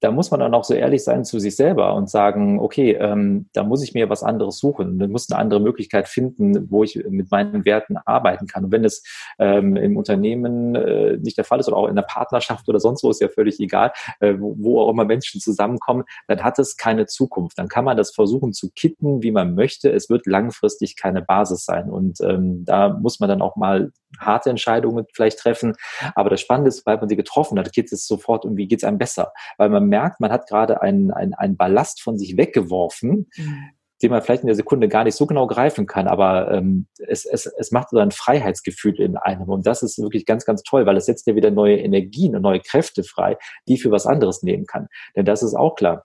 [0.00, 3.48] da muss man dann auch so ehrlich sein zu sich selber und sagen, okay, ähm,
[3.52, 4.98] da muss ich mir was anderes suchen.
[4.98, 8.64] Da muss eine andere Möglichkeit finden, wo ich mit meinen Werten arbeiten kann.
[8.64, 9.02] Und wenn es
[9.38, 13.02] ähm, im Unternehmen äh, nicht der Fall ist oder auch in der Partnerschaft oder sonst
[13.02, 16.76] wo, ist ja völlig egal, äh, wo, wo auch immer Menschen zusammenkommen, dann hat es
[16.76, 17.58] keine Zukunft.
[17.58, 19.90] Dann kann man das versuchen zu kitten, wie man möchte.
[19.90, 21.90] Es wird langfristig keine Basis sein.
[21.90, 25.74] Und ähm, da muss man dann auch mal harte Entscheidungen vielleicht treffen.
[26.14, 28.80] Aber das Spannende ist, weil man sie getroffen hat, geht es sofort um, wie geht
[28.80, 29.32] es einem besser.
[29.58, 33.58] Weil man merkt, man hat gerade einen, einen, einen Ballast von sich weggeworfen, mhm.
[34.02, 36.06] den man vielleicht in der Sekunde gar nicht so genau greifen kann.
[36.08, 39.48] Aber ähm, es, es, es macht so ein Freiheitsgefühl in einem.
[39.48, 42.42] Und das ist wirklich ganz, ganz toll, weil es setzt ja wieder neue Energien und
[42.42, 43.36] neue Kräfte frei,
[43.68, 44.88] die für was anderes nehmen kann.
[45.14, 46.04] Denn das ist auch klar.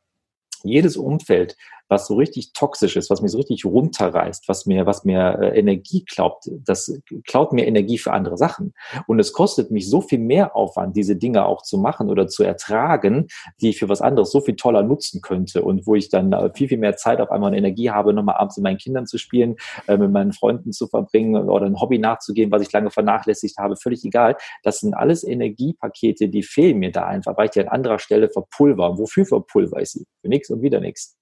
[0.63, 1.55] Jedes Umfeld,
[1.91, 5.59] was so richtig toxisch ist, was mir so richtig runterreißt, was mir, was mir äh,
[5.59, 8.73] Energie glaubt, das klaut mir Energie für andere Sachen.
[9.07, 12.43] Und es kostet mich so viel mehr Aufwand, diese Dinge auch zu machen oder zu
[12.43, 13.27] ertragen,
[13.59, 16.49] die ich für was anderes so viel toller nutzen könnte und wo ich dann äh,
[16.53, 19.17] viel, viel mehr Zeit auf einmal und Energie habe, nochmal abends mit meinen Kindern zu
[19.17, 23.57] spielen, äh, mit meinen Freunden zu verbringen oder ein Hobby nachzugehen, was ich lange vernachlässigt
[23.57, 24.37] habe, völlig egal.
[24.63, 28.29] Das sind alles Energiepakete, die fehlen mir da einfach, weil ich die an anderer Stelle
[28.29, 28.97] verpulver.
[28.97, 30.05] Wofür verpulver ich sie?
[30.21, 31.20] Für nichts und wieder nichts.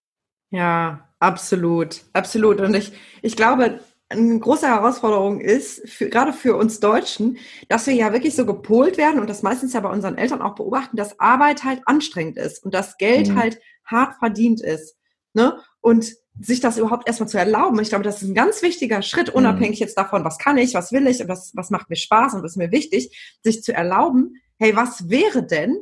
[0.51, 2.59] Ja, absolut, absolut.
[2.61, 7.93] Und ich, ich glaube, eine große Herausforderung ist, für, gerade für uns Deutschen, dass wir
[7.93, 11.19] ja wirklich so gepolt werden und das meistens ja bei unseren Eltern auch beobachten, dass
[11.19, 13.39] Arbeit halt anstrengend ist und das Geld mhm.
[13.39, 14.95] halt hart verdient ist.
[15.33, 15.59] Ne?
[15.79, 17.79] Und sich das überhaupt erstmal zu erlauben.
[17.81, 19.35] Ich glaube, das ist ein ganz wichtiger Schritt, mhm.
[19.35, 22.33] unabhängig jetzt davon, was kann ich, was will ich und was, was macht mir Spaß
[22.33, 25.77] und was ist mir wichtig, sich zu erlauben, hey, was wäre denn,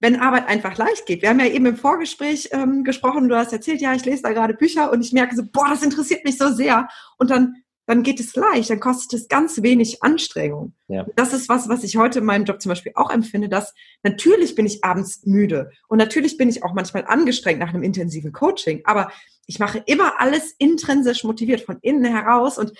[0.00, 1.22] wenn Arbeit einfach leicht geht.
[1.22, 4.32] Wir haben ja eben im Vorgespräch ähm, gesprochen, du hast erzählt, ja, ich lese da
[4.32, 6.88] gerade Bücher und ich merke so, boah, das interessiert mich so sehr.
[7.18, 7.56] Und dann,
[7.86, 10.74] dann geht es leicht, dann kostet es ganz wenig Anstrengung.
[10.86, 11.06] Ja.
[11.16, 14.54] Das ist was, was ich heute in meinem Job zum Beispiel auch empfinde, dass natürlich
[14.54, 18.82] bin ich abends müde und natürlich bin ich auch manchmal angestrengt nach einem intensiven Coaching,
[18.84, 19.10] aber
[19.46, 22.72] ich mache immer alles intrinsisch motiviert von innen heraus und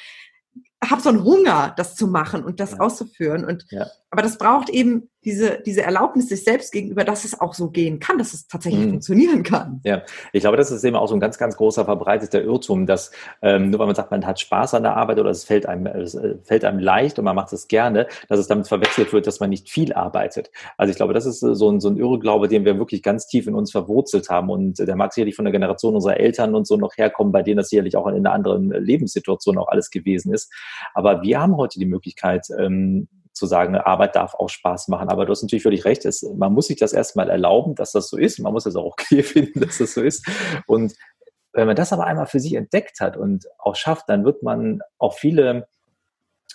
[0.85, 2.81] habe so einen Hunger, das zu machen und das ja.
[2.81, 3.45] auszuführen.
[3.45, 3.87] Und ja.
[4.11, 7.99] Aber das braucht eben diese, diese Erlaubnis sich selbst gegenüber, dass es auch so gehen
[7.99, 8.91] kann, dass es tatsächlich mhm.
[8.91, 9.81] funktionieren kann.
[9.85, 13.11] Ja, ich glaube, das ist eben auch so ein ganz, ganz großer verbreiteter Irrtum, dass
[13.43, 15.87] ähm, nur weil man sagt, man hat Spaß an der Arbeit oder es fällt einem,
[15.87, 19.27] es äh, fällt einem leicht und man macht es gerne, dass es damit verwechselt wird,
[19.27, 20.51] dass man nicht viel arbeitet.
[20.79, 23.47] Also ich glaube, das ist so ein, so ein Irrglaube, den wir wirklich ganz tief
[23.47, 26.77] in uns verwurzelt haben und der mag sicherlich von der Generation unserer Eltern und so
[26.77, 30.51] noch herkommen, bei denen das sicherlich auch in einer anderen Lebenssituation auch alles gewesen ist.
[30.95, 35.09] Aber wir haben heute die Möglichkeit, ähm, zu sagen, Arbeit darf auch Spaß machen.
[35.09, 38.09] Aber du hast natürlich völlig recht, es, man muss sich das erstmal erlauben, dass das
[38.09, 38.39] so ist.
[38.39, 40.27] Man muss es auch okay finden, dass das so ist.
[40.67, 40.95] Und
[41.53, 44.81] wenn man das aber einmal für sich entdeckt hat und auch schafft, dann wird man
[44.99, 45.69] auch viele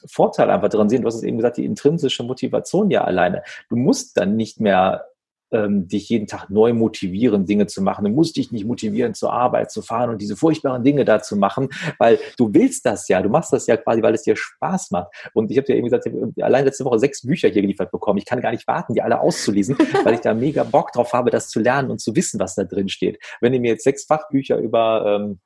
[0.06, 1.02] Vorteile einfach drin sehen.
[1.02, 3.44] Du hast es eben gesagt, die intrinsische Motivation ja alleine.
[3.70, 5.06] Du musst dann nicht mehr
[5.54, 8.06] ähm, dich jeden Tag neu motivieren, Dinge zu machen.
[8.06, 11.38] Du musst dich nicht motivieren, zur Arbeit zu fahren und diese furchtbaren Dinge da zu
[11.38, 13.22] machen, weil du willst das ja.
[13.22, 15.08] Du machst das ja quasi, weil es dir Spaß macht.
[15.34, 17.92] Und ich habe dir eben gesagt, ich habe allein letzte Woche sechs Bücher hier geliefert
[17.92, 18.18] bekommen.
[18.18, 21.30] Ich kann gar nicht warten, die alle auszulesen, weil ich da mega Bock drauf habe,
[21.30, 23.20] das zu lernen und zu wissen, was da drin steht.
[23.40, 25.40] Wenn ihr mir jetzt sechs Fachbücher über ähm,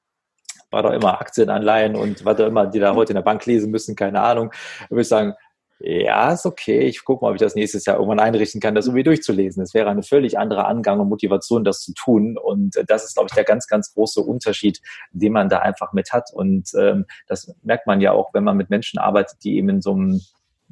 [0.69, 3.71] war doch immer Aktienanleihen und was auch immer, die da heute in der Bank lesen
[3.71, 4.51] müssen, keine Ahnung,
[4.89, 5.33] würde ich sagen,
[5.79, 6.81] ja, ist okay.
[6.81, 9.61] Ich gucke mal, ob ich das nächstes Jahr irgendwann einrichten kann, das irgendwie durchzulesen.
[9.61, 12.35] Es wäre eine völlig andere Angang und Motivation, das zu tun.
[12.37, 15.93] Und äh, das ist, glaube ich, der ganz, ganz große Unterschied, den man da einfach
[15.93, 16.31] mit hat.
[16.33, 19.81] Und ähm, das merkt man ja auch, wenn man mit Menschen arbeitet, die eben in
[19.81, 20.21] so einem,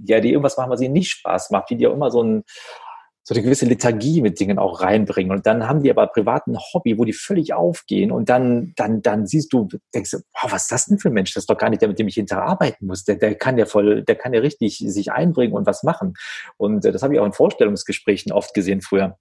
[0.04, 2.44] ja, die irgendwas machen, was ihnen nicht Spaß macht, die dir immer so ein
[3.28, 5.32] so eine gewisse Lethargie mit Dingen auch reinbringen.
[5.32, 8.12] Und dann haben die aber privat ein Hobby, wo die völlig aufgehen.
[8.12, 11.14] Und dann, dann, dann siehst du, denkst du, wow, was ist das denn für ein
[11.14, 11.34] Mensch?
[11.34, 13.04] Das ist doch gar nicht der, mit dem ich hinterher arbeiten muss.
[13.04, 16.14] Der, der kann ja voll, der kann ja richtig sich einbringen und was machen.
[16.58, 19.18] Und äh, das habe ich auch in Vorstellungsgesprächen oft gesehen früher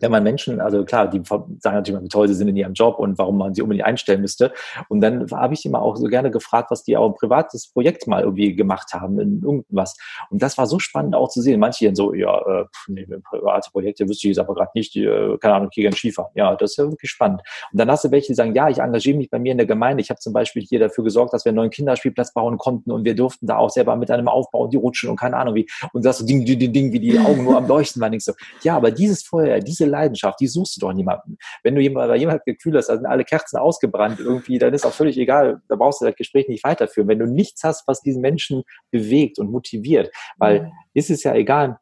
[0.00, 2.98] wenn man Menschen, also klar, die sagen natürlich, wie toll sie sind in ihrem Job
[2.98, 4.52] und warum man sie unbedingt einstellen müsste.
[4.88, 8.06] Und dann habe ich immer auch so gerne gefragt, was die auch ein privates Projekt
[8.06, 9.96] mal irgendwie gemacht haben in irgendwas.
[10.30, 11.60] Und das war so spannend auch zu sehen.
[11.60, 15.38] Manche so, ja, äh, nee, private Projekte wüsste ich jetzt aber gerade nicht, die, äh,
[15.38, 16.30] keine Ahnung, gegen Skifahren.
[16.34, 17.42] Ja, das ist ja wirklich spannend.
[17.72, 19.66] Und dann hast du welche, die sagen, ja, ich engagiere mich bei mir in der
[19.66, 20.02] Gemeinde.
[20.02, 23.04] Ich habe zum Beispiel hier dafür gesorgt, dass wir einen neuen Kinderspielplatz bauen konnten und
[23.04, 25.66] wir durften da auch selber mit einem aufbauen, die rutschen und keine Ahnung wie.
[25.92, 28.12] Und das so Ding, Ding, Ding, Ding, wie die Augen nur am Leuchten waren.
[28.12, 31.38] Ich so, ja, aber dieses Feuer, diese Leidenschaft, die suchst du doch niemanden.
[31.62, 34.86] Wenn du jemand, bei jemand Gefühl hast, da sind alle Kerzen ausgebrannt irgendwie, dann ist
[34.86, 37.08] auch völlig egal, da brauchst du das Gespräch nicht weiterführen.
[37.08, 40.72] Wenn du nichts hast, was diesen Menschen bewegt und motiviert, weil mhm.
[40.94, 41.78] ist es ja egal,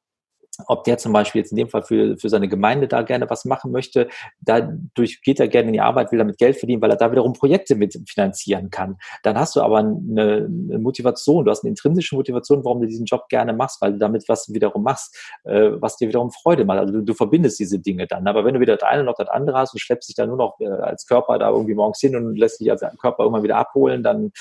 [0.67, 3.45] ob der zum Beispiel jetzt in dem Fall für, für seine Gemeinde da gerne was
[3.45, 4.09] machen möchte,
[4.41, 7.33] dadurch geht er gerne in die Arbeit, will damit Geld verdienen, weil er da wiederum
[7.33, 8.97] Projekte mit finanzieren kann.
[9.23, 13.07] Dann hast du aber eine, eine Motivation, du hast eine intrinsische Motivation, warum du diesen
[13.07, 16.79] Job gerne machst, weil du damit was wiederum machst, äh, was dir wiederum Freude macht.
[16.79, 18.27] Also du, du, verbindest diese Dinge dann.
[18.27, 20.39] Aber wenn du weder das eine noch das andere hast und schleppst dich dann nur
[20.39, 23.57] noch äh, als Körper da irgendwie morgens hin und lässt dich als Körper irgendwann wieder
[23.57, 24.33] abholen, dann,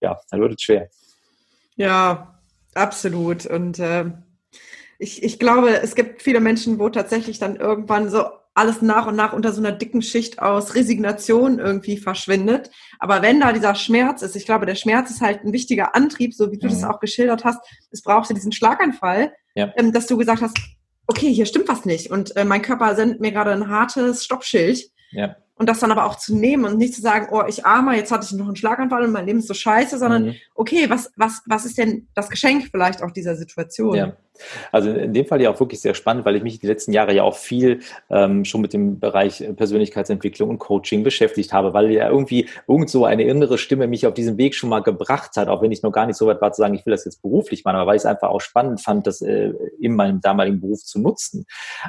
[0.00, 0.88] ja, dann wird es schwer.
[1.76, 2.38] Ja,
[2.74, 3.46] absolut.
[3.46, 4.04] Und äh
[4.98, 9.16] ich, ich glaube, es gibt viele Menschen, wo tatsächlich dann irgendwann so alles nach und
[9.16, 12.70] nach unter so einer dicken Schicht aus Resignation irgendwie verschwindet.
[13.00, 16.34] Aber wenn da dieser Schmerz ist, ich glaube, der Schmerz ist halt ein wichtiger Antrieb,
[16.34, 16.70] so wie du mhm.
[16.70, 17.58] das auch geschildert hast.
[17.90, 19.72] Es braucht ja diesen Schlaganfall, ja.
[19.76, 20.56] ähm, dass du gesagt hast,
[21.06, 24.88] okay, hier stimmt was nicht und äh, mein Körper sendet mir gerade ein hartes Stoppschild.
[25.10, 25.36] Ja.
[25.56, 28.10] Und das dann aber auch zu nehmen und nicht zu sagen, oh, ich armer, jetzt
[28.10, 30.34] hatte ich noch einen Schlaganfall und mein Leben ist so scheiße, sondern mhm.
[30.54, 33.94] okay, was, was, was ist denn das Geschenk vielleicht auch dieser Situation?
[33.94, 34.16] Ja.
[34.72, 37.14] Also in dem Fall ja auch wirklich sehr spannend, weil ich mich die letzten Jahre
[37.14, 42.08] ja auch viel ähm, schon mit dem Bereich Persönlichkeitsentwicklung und Coaching beschäftigt habe, weil ja
[42.08, 45.62] irgendwie irgend so eine innere Stimme mich auf diesem Weg schon mal gebracht hat, auch
[45.62, 47.64] wenn ich noch gar nicht so weit war zu sagen, ich will das jetzt beruflich
[47.64, 50.82] machen, aber weil ich es einfach auch spannend fand, das äh, in meinem damaligen Beruf
[50.82, 51.46] zu nutzen.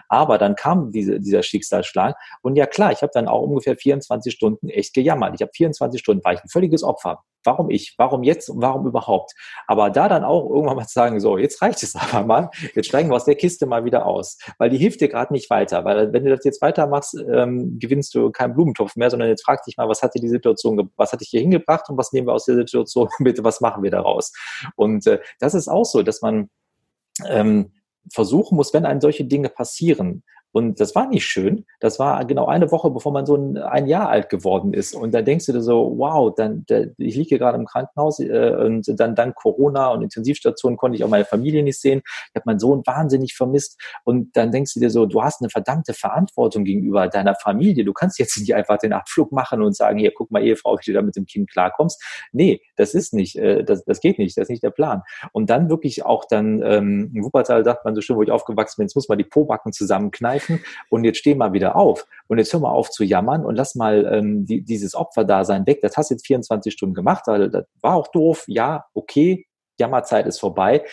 [0.08, 4.34] Aber dann kam diese, dieser Schicksalsschlag und ja klar, ich habe dann auch ungefähr 24
[4.34, 5.34] Stunden echt gejammert.
[5.36, 7.24] Ich habe 24 Stunden, war ich ein völliges Opfer.
[7.46, 7.96] Warum ich?
[7.98, 9.34] Warum jetzt und warum überhaupt?
[9.68, 12.88] Aber da dann auch irgendwann mal zu sagen, so, jetzt reicht es aber mal, jetzt
[12.88, 14.38] steigen wir aus der Kiste mal wieder aus.
[14.58, 15.86] Weil die hilft dir gerade nicht weiter.
[15.86, 19.64] Weil wenn du das jetzt weitermachst, ähm, gewinnst du keinen Blumentopf mehr, sondern jetzt frag
[19.64, 22.28] dich mal, was hat dir die Situation, was hat dich hier hingebracht und was nehmen
[22.28, 24.34] wir aus der Situation mit, was machen wir daraus?
[24.76, 26.50] Und äh, das ist auch so, dass man
[27.28, 27.72] ähm,
[28.14, 30.24] versuchen muss, wenn einem solche Dinge passieren,
[30.56, 31.66] und das war nicht schön.
[31.82, 34.96] Das war genau eine Woche, bevor man so ein, ein Jahr alt geworden ist.
[34.96, 38.56] Und dann denkst du dir so, wow, dann, der, ich liege gerade im Krankenhaus äh,
[38.58, 42.04] und dann dank Corona und Intensivstation konnte ich auch meine Familie nicht sehen.
[42.06, 43.78] Ich habe meinen Sohn wahnsinnig vermisst.
[44.06, 47.84] Und dann denkst du dir so, du hast eine verdammte Verantwortung gegenüber deiner Familie.
[47.84, 50.90] Du kannst jetzt nicht einfach den Abflug machen und sagen, hier, guck mal, Ehefrau, wie
[50.90, 52.02] du da mit dem Kind klarkommst.
[52.32, 55.04] Nee, das ist nicht, äh, das, das geht nicht, das ist nicht der Plan.
[55.32, 58.76] Und dann wirklich auch dann, ähm, in Wuppertal sagt man so schön, wo ich aufgewachsen
[58.78, 62.54] bin, jetzt muss man die Pobacken zusammenkneifen und jetzt steh mal wieder auf und jetzt
[62.54, 65.82] hör mal auf zu jammern und lass mal ähm, die, dieses Opferdasein weg.
[65.82, 69.46] Das hast du jetzt 24 Stunden gemacht, weil das war auch doof, ja, okay,
[69.78, 70.84] Jammerzeit ist vorbei.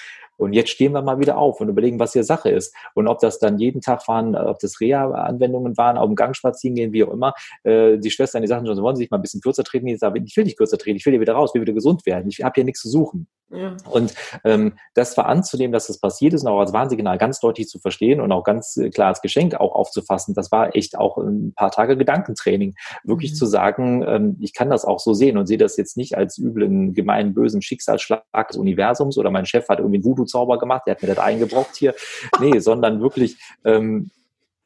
[0.43, 2.75] Und jetzt stehen wir mal wieder auf und überlegen, was hier Sache ist.
[2.95, 6.75] Und ob das dann jeden Tag waren, ob das Reha-Anwendungen waren, auf dem Gang spazieren
[6.75, 7.35] gehen, wie auch immer.
[7.65, 9.87] Äh, die Schwestern, die sagten schon, sie wollen sich mal ein bisschen kürzer treten.
[9.87, 11.73] Ich sage, ich will nicht kürzer treten, ich will hier wieder raus, ich will wieder
[11.73, 12.29] gesund werden.
[12.29, 13.29] Ich habe hier nichts zu suchen.
[13.53, 13.77] Ja.
[13.91, 17.69] Und ähm, das war anzunehmen, dass das passiert ist und auch als Warnsignal ganz deutlich
[17.69, 21.19] zu verstehen und auch ganz äh, klar als Geschenk auch aufzufassen, das war echt auch
[21.19, 22.75] ein paar Tage Gedankentraining.
[23.05, 23.37] Wirklich mhm.
[23.37, 26.39] zu sagen, ähm, ich kann das auch so sehen und sehe das jetzt nicht als
[26.39, 30.95] üblen, gemeinen, bösen Schicksalsschlag des Universums oder mein Chef hat irgendwie einen Voodoo-Zauber gemacht, der
[30.95, 31.95] hat mir das eingebrockt hier.
[32.41, 34.11] Nee, sondern wirklich ähm,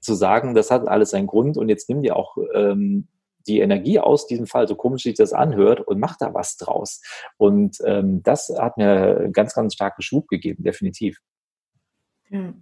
[0.01, 3.09] zu sagen, das hat alles seinen Grund und jetzt nimm dir auch ähm,
[3.47, 7.01] die Energie aus diesem Fall, so komisch sich das anhört, und macht da was draus.
[7.37, 11.19] Und ähm, das hat mir ganz, ganz starken Schub gegeben, definitiv.
[12.29, 12.55] Ja.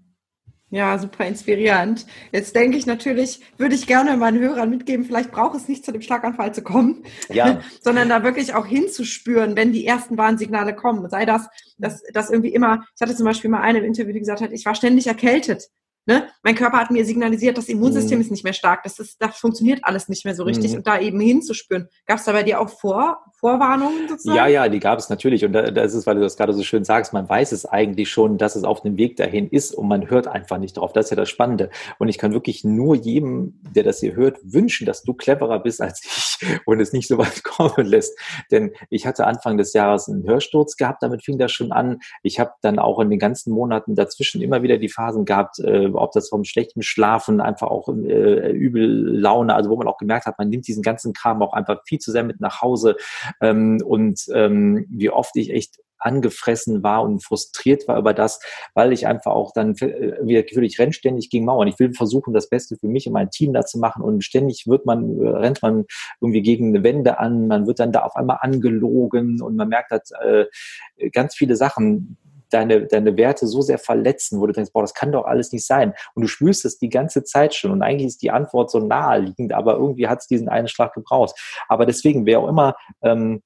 [0.75, 2.05] Ja, super inspirierend.
[2.33, 5.93] Jetzt denke ich natürlich, würde ich gerne meinen Hörern mitgeben, vielleicht braucht es nicht zu
[5.93, 7.61] dem Schlaganfall zu kommen, ja.
[7.81, 11.09] sondern da wirklich auch hinzuspüren, wenn die ersten Warnsignale kommen.
[11.09, 11.47] Sei das,
[11.79, 14.51] dass, dass irgendwie immer, ich hatte zum Beispiel mal eine im Interview, die gesagt hat,
[14.51, 15.69] ich war ständig erkältet.
[16.07, 16.29] Ne?
[16.43, 18.25] Mein Körper hat mir signalisiert, das Immunsystem mhm.
[18.25, 20.79] ist nicht mehr stark, das, ist, das funktioniert alles nicht mehr so richtig mhm.
[20.79, 21.89] und da eben hinzuspüren.
[22.07, 24.39] Gab es da bei dir auch Vor, Vorwarnungen sozusagen?
[24.39, 26.63] Ja, ja, die gab es natürlich und da, das ist, weil du das gerade so
[26.63, 29.87] schön sagst, man weiß es eigentlich schon, dass es auf dem Weg dahin ist und
[29.87, 30.95] man hört einfach nicht drauf.
[30.95, 34.39] Das ist ja das Spannende und ich kann wirklich nur jedem, der das hier hört,
[34.43, 38.19] wünschen, dass du cleverer bist als ich und es nicht so weit kommen lässt.
[38.51, 41.99] Denn ich hatte Anfang des Jahres einen Hörsturz gehabt, damit fing das schon an.
[42.23, 45.91] Ich habe dann auch in den ganzen Monaten dazwischen immer wieder die Phasen gehabt, äh,
[45.93, 50.25] ob das vom schlechten Schlafen, einfach auch äh, übel Laune, also wo man auch gemerkt
[50.25, 52.97] hat, man nimmt diesen ganzen Kram auch einfach viel zu sehr mit nach Hause
[53.41, 58.41] ähm, und ähm, wie oft ich echt angefressen war und frustriert war über das,
[58.75, 61.69] weil ich einfach auch dann äh, wieder gefühlt, ich renne ständig gegen Mauern.
[61.69, 64.67] Ich will versuchen, das Beste für mich und mein Team da zu machen und ständig
[64.67, 65.87] wird man, äh, rennt man
[66.21, 69.91] irgendwie gegen eine Wände an, man wird dann da auf einmal angelogen und man merkt
[69.91, 72.19] halt äh, ganz viele Sachen,
[72.51, 75.67] deine, deine Werte so sehr verletzen, wo du denkst, boah, das kann doch alles nicht
[75.67, 75.95] sein.
[76.15, 77.71] Und du spürst es die ganze Zeit schon.
[77.71, 81.39] Und eigentlich ist die Antwort so naheliegend, aber irgendwie hat es diesen einen Schlag gebraucht.
[81.69, 83.43] Aber deswegen, wer auch immer ähm,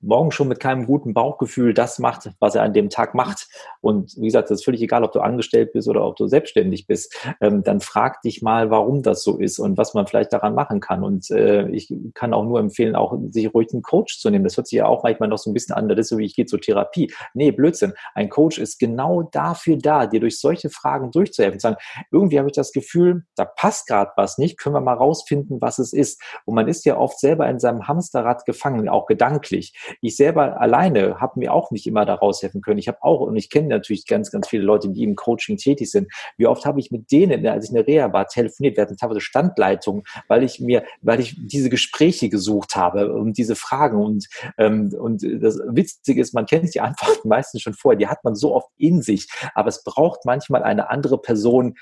[0.00, 3.48] morgen schon mit keinem guten Bauchgefühl das macht, was er an dem Tag macht.
[3.80, 6.86] Und wie gesagt, das ist völlig egal, ob du angestellt bist oder ob du selbstständig
[6.86, 7.16] bist.
[7.40, 10.80] Ähm, dann frag dich mal, warum das so ist und was man vielleicht daran machen
[10.80, 11.02] kann.
[11.02, 14.44] Und äh, ich kann auch nur empfehlen, auch sich ruhig einen Coach zu nehmen.
[14.44, 16.24] Das hört sich ja auch manchmal noch so ein bisschen an, das ist so wie
[16.24, 17.12] ich gehe zur Therapie.
[17.34, 17.94] Nee, Blödsinn.
[18.14, 21.60] Ein Coach ist genau dafür da, dir durch solche Fragen durchzuhelfen.
[21.60, 21.76] Sagen,
[22.10, 25.78] irgendwie habe ich das Gefühl, da passt gerade was nicht, können wir mal rausfinden, was
[25.78, 26.20] es ist.
[26.44, 29.77] Und man ist ja oft selber in seinem Hamsterrad gefangen, auch gedanklich.
[30.00, 32.78] Ich selber alleine habe mir auch nicht immer daraus helfen können.
[32.78, 35.90] Ich habe auch, und ich kenne natürlich ganz, ganz viele Leute, die im Coaching tätig
[35.90, 36.08] sind.
[36.36, 38.76] Wie oft habe ich mit denen, als ich in der Reha war, telefoniert.
[38.76, 43.56] Wir hatten teilweise Standleitungen, weil ich mir, weil ich diese Gespräche gesucht habe und diese
[43.56, 44.02] Fragen.
[44.02, 47.98] Und, ähm, und das Witzige ist, man kennt die Antworten meistens schon vorher.
[47.98, 49.28] Die hat man so oft in sich.
[49.54, 51.74] Aber es braucht manchmal eine andere Person,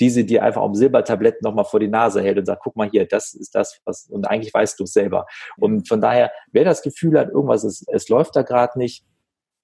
[0.00, 3.06] diese dir einfach auf Silbertablett nochmal vor die Nase hält und sagt, guck mal hier,
[3.06, 5.26] das ist das, was, und eigentlich weißt du es selber.
[5.56, 9.04] Und von daher, wer das Gefühl hat, irgendwas ist, es läuft da gerade nicht,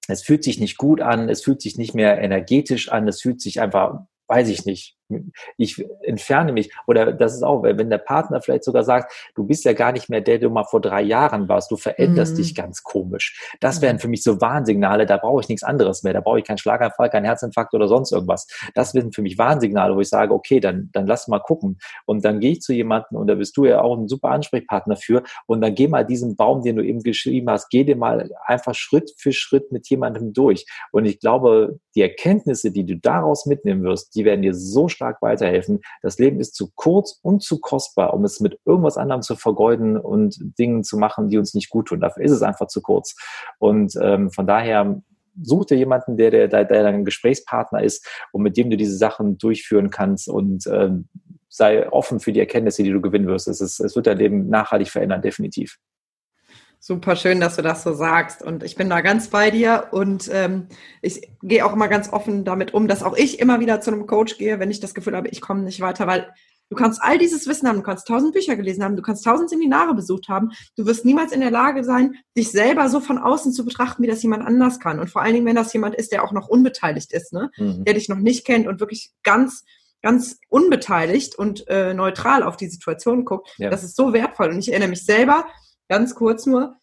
[0.07, 3.41] es fühlt sich nicht gut an, es fühlt sich nicht mehr energetisch an, es fühlt
[3.41, 4.97] sich einfach, weiß ich nicht,
[5.57, 6.73] ich entferne mich.
[6.87, 10.09] Oder das ist auch, wenn der Partner vielleicht sogar sagt, du bist ja gar nicht
[10.09, 12.37] mehr der, der du mal vor drei Jahren warst, du veränderst mhm.
[12.37, 13.39] dich ganz komisch.
[13.59, 16.13] Das wären für mich so Warnsignale, da brauche ich nichts anderes mehr.
[16.13, 18.47] Da brauche ich keinen Schlaganfall, keinen Herzinfarkt oder sonst irgendwas.
[18.73, 21.77] Das wären für mich Warnsignale, wo ich sage, okay, dann, dann lass mal gucken.
[22.05, 24.95] Und dann gehe ich zu jemandem und da bist du ja auch ein super Ansprechpartner
[24.95, 25.23] für.
[25.45, 28.73] Und dann geh mal diesen Baum, den du eben geschrieben hast, geh dir mal einfach
[28.73, 30.65] Schritt für Schritt mit jemandem durch.
[30.91, 35.02] Und ich glaube, die Erkenntnisse, die du daraus mitnehmen wirst, die werden dir so stark
[35.21, 35.81] weiterhelfen.
[36.01, 39.97] Das Leben ist zu kurz und zu kostbar, um es mit irgendwas anderem zu vergeuden
[39.97, 41.99] und Dingen zu machen, die uns nicht gut tun.
[41.99, 43.15] Dafür ist es einfach zu kurz.
[43.59, 45.01] Und ähm, von daher
[45.41, 49.37] such dir jemanden, der, der, der dein Gesprächspartner ist und mit dem du diese Sachen
[49.37, 51.07] durchführen kannst und ähm,
[51.49, 53.47] sei offen für die Erkenntnisse, die du gewinnen wirst.
[53.47, 55.77] Es, ist, es wird dein Leben nachhaltig verändern, definitiv.
[56.85, 58.41] Super schön, dass du das so sagst.
[58.41, 59.87] Und ich bin da ganz bei dir.
[59.91, 60.67] Und ähm,
[61.01, 64.05] ich gehe auch immer ganz offen damit um, dass auch ich immer wieder zu einem
[64.05, 66.33] Coach gehe, wenn ich das Gefühl habe, ich komme nicht weiter, weil
[66.69, 69.49] du kannst all dieses Wissen haben, du kannst tausend Bücher gelesen haben, du kannst tausend
[69.49, 70.49] Seminare besucht haben.
[70.75, 74.07] Du wirst niemals in der Lage sein, dich selber so von außen zu betrachten, wie
[74.07, 74.99] das jemand anders kann.
[74.99, 77.49] Und vor allen Dingen, wenn das jemand ist, der auch noch unbeteiligt ist, ne?
[77.55, 77.85] Mhm.
[77.85, 79.63] der dich noch nicht kennt und wirklich ganz
[80.01, 83.69] ganz unbeteiligt und äh, neutral auf die Situation guckt, ja.
[83.69, 84.49] das ist so wertvoll.
[84.49, 85.45] Und ich erinnere mich selber,
[85.93, 86.75] ganz kurz nur,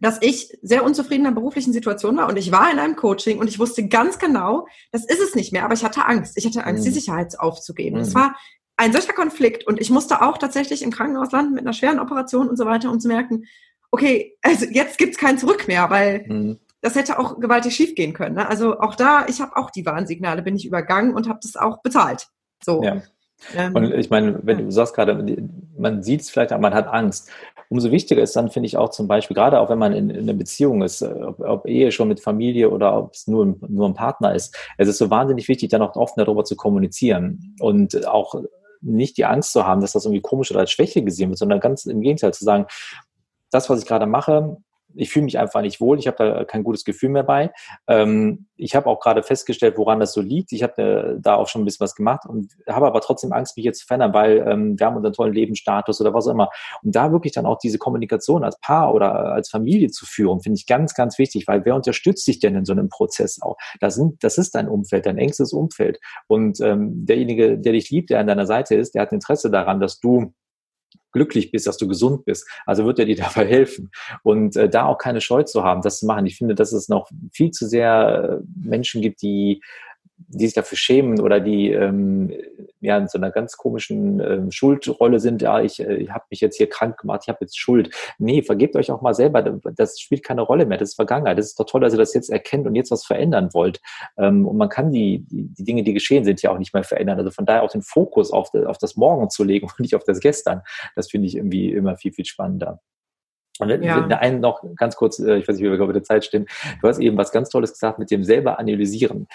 [0.00, 3.38] dass ich sehr unzufrieden in der beruflichen Situation war und ich war in einem Coaching
[3.38, 6.38] und ich wusste ganz genau, das ist es nicht mehr, aber ich hatte Angst.
[6.38, 6.88] Ich hatte Angst, mhm.
[6.88, 7.98] die Sicherheit aufzugeben.
[7.98, 8.20] Es mhm.
[8.20, 8.36] war
[8.78, 12.48] ein solcher Konflikt und ich musste auch tatsächlich im Krankenhaus landen mit einer schweren Operation
[12.48, 13.44] und so weiter, um zu merken,
[13.90, 16.60] okay, also jetzt gibt's kein Zurück mehr, weil mhm.
[16.80, 18.36] das hätte auch gewaltig schief gehen können.
[18.36, 18.48] Ne?
[18.48, 21.82] Also auch da, ich habe auch die Warnsignale, bin ich übergangen und habe das auch
[21.82, 22.28] bezahlt.
[22.64, 22.82] So.
[22.82, 23.02] Ja.
[23.56, 25.24] Ähm, und ich meine, wenn du sagst gerade,
[25.76, 27.30] man sieht es vielleicht, aber man hat Angst.
[27.68, 30.22] Umso wichtiger ist dann, finde ich auch zum Beispiel, gerade auch wenn man in, in
[30.22, 33.88] einer Beziehung ist, äh, ob, ob, Ehe schon mit Familie oder ob es nur, nur
[33.88, 38.06] ein Partner ist, es ist so wahnsinnig wichtig, dann auch offen darüber zu kommunizieren und
[38.06, 38.34] auch
[38.82, 41.60] nicht die Angst zu haben, dass das irgendwie komisch oder als Schwäche gesehen wird, sondern
[41.60, 42.66] ganz im Gegenteil zu sagen,
[43.50, 44.56] das, was ich gerade mache,
[44.94, 47.52] ich fühle mich einfach nicht wohl, ich habe da kein gutes Gefühl mehr bei.
[47.86, 50.52] Ähm, ich habe auch gerade festgestellt, woran das so liegt.
[50.52, 53.56] Ich habe äh, da auch schon ein bisschen was gemacht und habe aber trotzdem Angst,
[53.56, 56.50] mich jetzt zu verändern, weil ähm, wir haben unseren tollen Lebensstatus oder was auch immer.
[56.82, 60.58] Und da wirklich dann auch diese Kommunikation als Paar oder als Familie zu führen, finde
[60.58, 63.56] ich ganz, ganz wichtig, weil wer unterstützt dich denn in so einem Prozess auch?
[63.80, 65.98] Das, sind, das ist dein Umfeld, dein engstes Umfeld.
[66.26, 69.80] Und ähm, derjenige, der dich liebt, der an deiner Seite ist, der hat Interesse daran,
[69.80, 70.32] dass du
[71.12, 72.48] glücklich bist, dass du gesund bist.
[72.66, 73.90] Also wird er dir dabei helfen.
[74.22, 76.26] Und äh, da auch keine Scheu zu haben, das zu machen.
[76.26, 79.62] Ich finde, dass es noch viel zu sehr äh, Menschen gibt, die
[80.28, 82.32] die sich dafür schämen oder die ähm,
[82.80, 86.40] ja in so einer ganz komischen ähm, Schuldrolle sind, ja, ich, äh, ich habe mich
[86.40, 87.94] jetzt hier krank gemacht, ich habe jetzt Schuld.
[88.18, 91.38] Nee, vergebt euch auch mal selber, das spielt keine Rolle mehr, das ist Vergangenheit.
[91.38, 93.80] Das ist doch toll, dass ihr das jetzt erkennt und jetzt was verändern wollt.
[94.18, 96.84] Ähm, und man kann die, die, die Dinge, die geschehen sind, ja auch nicht mehr
[96.84, 97.18] verändern.
[97.18, 100.04] Also von daher auch den Fokus auf, auf das Morgen zu legen und nicht auf
[100.04, 100.62] das Gestern,
[100.96, 102.80] das finde ich irgendwie immer viel, viel spannender.
[103.60, 104.06] Und ja.
[104.06, 106.46] einen noch ganz kurz, äh, ich weiß nicht, wie wir gerade mit der Zeit stehen.
[106.80, 109.26] Du hast eben was ganz Tolles gesagt mit dem selber analysieren.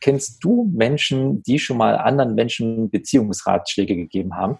[0.00, 4.58] Kennst du Menschen, die schon mal anderen Menschen Beziehungsratschläge gegeben haben?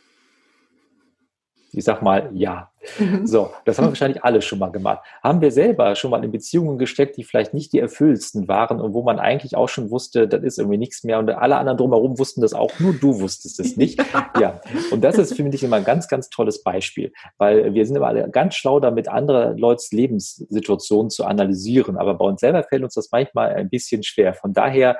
[1.76, 2.70] Ich sag mal ja.
[2.98, 3.26] Mhm.
[3.26, 5.00] So, das haben wir wahrscheinlich alle schon mal gemacht.
[5.22, 8.94] Haben wir selber schon mal in Beziehungen gesteckt, die vielleicht nicht die erfüllendsten waren und
[8.94, 12.18] wo man eigentlich auch schon wusste, das ist irgendwie nichts mehr und alle anderen drumherum
[12.18, 14.02] wussten das auch, nur du wusstest es nicht.
[14.40, 14.60] ja,
[14.90, 18.06] und das ist für mich immer ein ganz, ganz tolles Beispiel, weil wir sind immer
[18.06, 22.94] alle ganz schlau damit, andere Leute Lebenssituationen zu analysieren, aber bei uns selber fällt uns
[22.94, 24.32] das manchmal ein bisschen schwer.
[24.32, 24.96] Von daher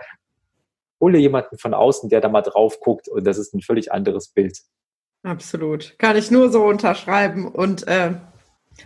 [1.01, 4.29] hole jemanden von außen, der da mal drauf guckt und das ist ein völlig anderes
[4.29, 4.59] Bild.
[5.23, 5.99] Absolut.
[5.99, 7.49] Kann ich nur so unterschreiben.
[7.49, 8.13] Und äh,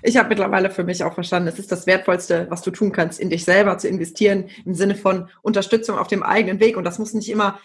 [0.02, 3.20] ich habe mittlerweile für mich auch verstanden, es ist das Wertvollste, was du tun kannst,
[3.20, 6.76] in dich selber zu investieren, im Sinne von Unterstützung auf dem eigenen Weg.
[6.76, 7.60] Und das muss nicht immer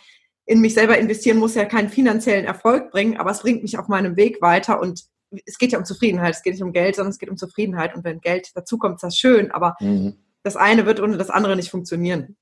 [0.45, 3.87] in mich selber investieren, muss ja keinen finanziellen Erfolg bringen, aber es bringt mich auf
[3.87, 4.79] meinem Weg weiter.
[4.79, 5.05] Und
[5.45, 6.35] es geht ja um Zufriedenheit.
[6.35, 7.95] Es geht nicht um Geld, sondern es geht um Zufriedenheit.
[7.95, 9.51] Und wenn Geld dazu kommt, ist das schön.
[9.51, 10.15] Aber mhm.
[10.43, 12.35] das eine wird ohne das andere nicht funktionieren.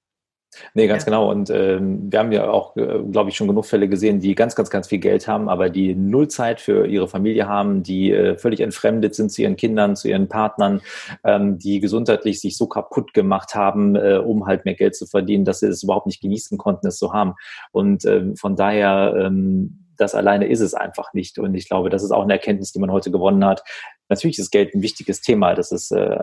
[0.73, 1.05] Nee, ganz ja.
[1.05, 1.29] genau.
[1.29, 4.55] Und ähm, wir haben ja auch, äh, glaube ich, schon genug Fälle gesehen, die ganz,
[4.55, 8.37] ganz, ganz viel Geld haben, aber die null Zeit für ihre Familie haben, die äh,
[8.37, 10.81] völlig entfremdet sind zu ihren Kindern, zu ihren Partnern,
[11.23, 15.45] ähm, die gesundheitlich sich so kaputt gemacht haben, äh, um halt mehr Geld zu verdienen,
[15.45, 17.33] dass sie es überhaupt nicht genießen konnten, es zu haben.
[17.71, 21.39] Und ähm, von daher ähm, das alleine ist es einfach nicht.
[21.39, 23.63] Und ich glaube, das ist auch eine Erkenntnis, die man heute gewonnen hat.
[24.09, 25.55] Natürlich ist Geld ein wichtiges Thema.
[25.55, 26.17] Das ist äh,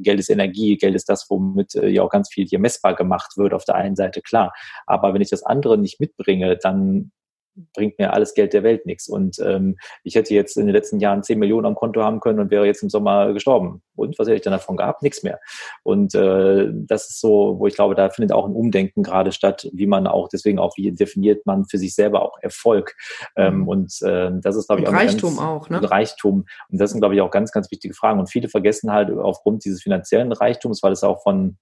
[0.00, 3.36] Geld ist Energie, Geld ist das, womit äh, ja auch ganz viel hier messbar gemacht
[3.36, 3.54] wird.
[3.54, 4.52] Auf der einen Seite klar,
[4.86, 7.12] aber wenn ich das andere nicht mitbringe, dann
[7.74, 9.08] bringt mir alles Geld der Welt nichts.
[9.08, 12.40] Und ähm, ich hätte jetzt in den letzten Jahren 10 Millionen am Konto haben können
[12.40, 13.82] und wäre jetzt im Sommer gestorben.
[13.96, 15.02] Und was hätte ich dann davon gehabt?
[15.02, 15.40] Nichts mehr.
[15.82, 19.68] Und äh, das ist so, wo ich glaube, da findet auch ein Umdenken gerade statt,
[19.72, 22.94] wie man auch, deswegen auch, wie definiert man für sich selber auch Erfolg.
[23.36, 23.68] Ähm, mhm.
[23.68, 25.90] und äh, das ist, glaube ich, auch Reichtum ganz, auch, ne?
[25.90, 26.46] Reichtum.
[26.70, 28.20] Und das sind, glaube ich, auch ganz, ganz wichtige Fragen.
[28.20, 31.56] Und viele vergessen halt aufgrund dieses finanziellen Reichtums, weil es auch von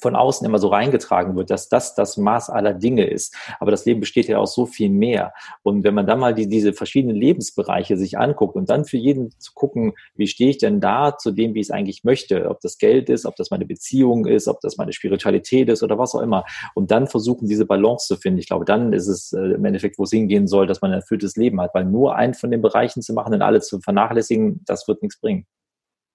[0.00, 3.34] von außen immer so reingetragen wird, dass das das Maß aller Dinge ist.
[3.58, 5.32] Aber das Leben besteht ja aus so viel mehr.
[5.62, 9.30] Und wenn man dann mal die, diese verschiedenen Lebensbereiche sich anguckt und dann für jeden
[9.38, 12.60] zu gucken, wie stehe ich denn da zu dem, wie ich es eigentlich möchte, ob
[12.60, 16.14] das Geld ist, ob das meine Beziehung ist, ob das meine Spiritualität ist oder was
[16.14, 16.44] auch immer.
[16.74, 18.38] Und dann versuchen, diese Balance zu finden.
[18.38, 21.00] Ich glaube, dann ist es äh, im Endeffekt, wo es hingehen soll, dass man ein
[21.00, 21.74] erfülltes Leben hat.
[21.74, 25.20] Weil nur einen von den Bereichen zu machen und alle zu vernachlässigen, das wird nichts
[25.20, 25.46] bringen.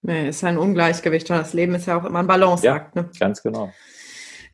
[0.05, 2.95] Nee, ist ein Ungleichgewicht und das Leben ist ja auch immer ein Balanceakt.
[2.95, 3.09] Ja, ne?
[3.19, 3.71] ganz genau.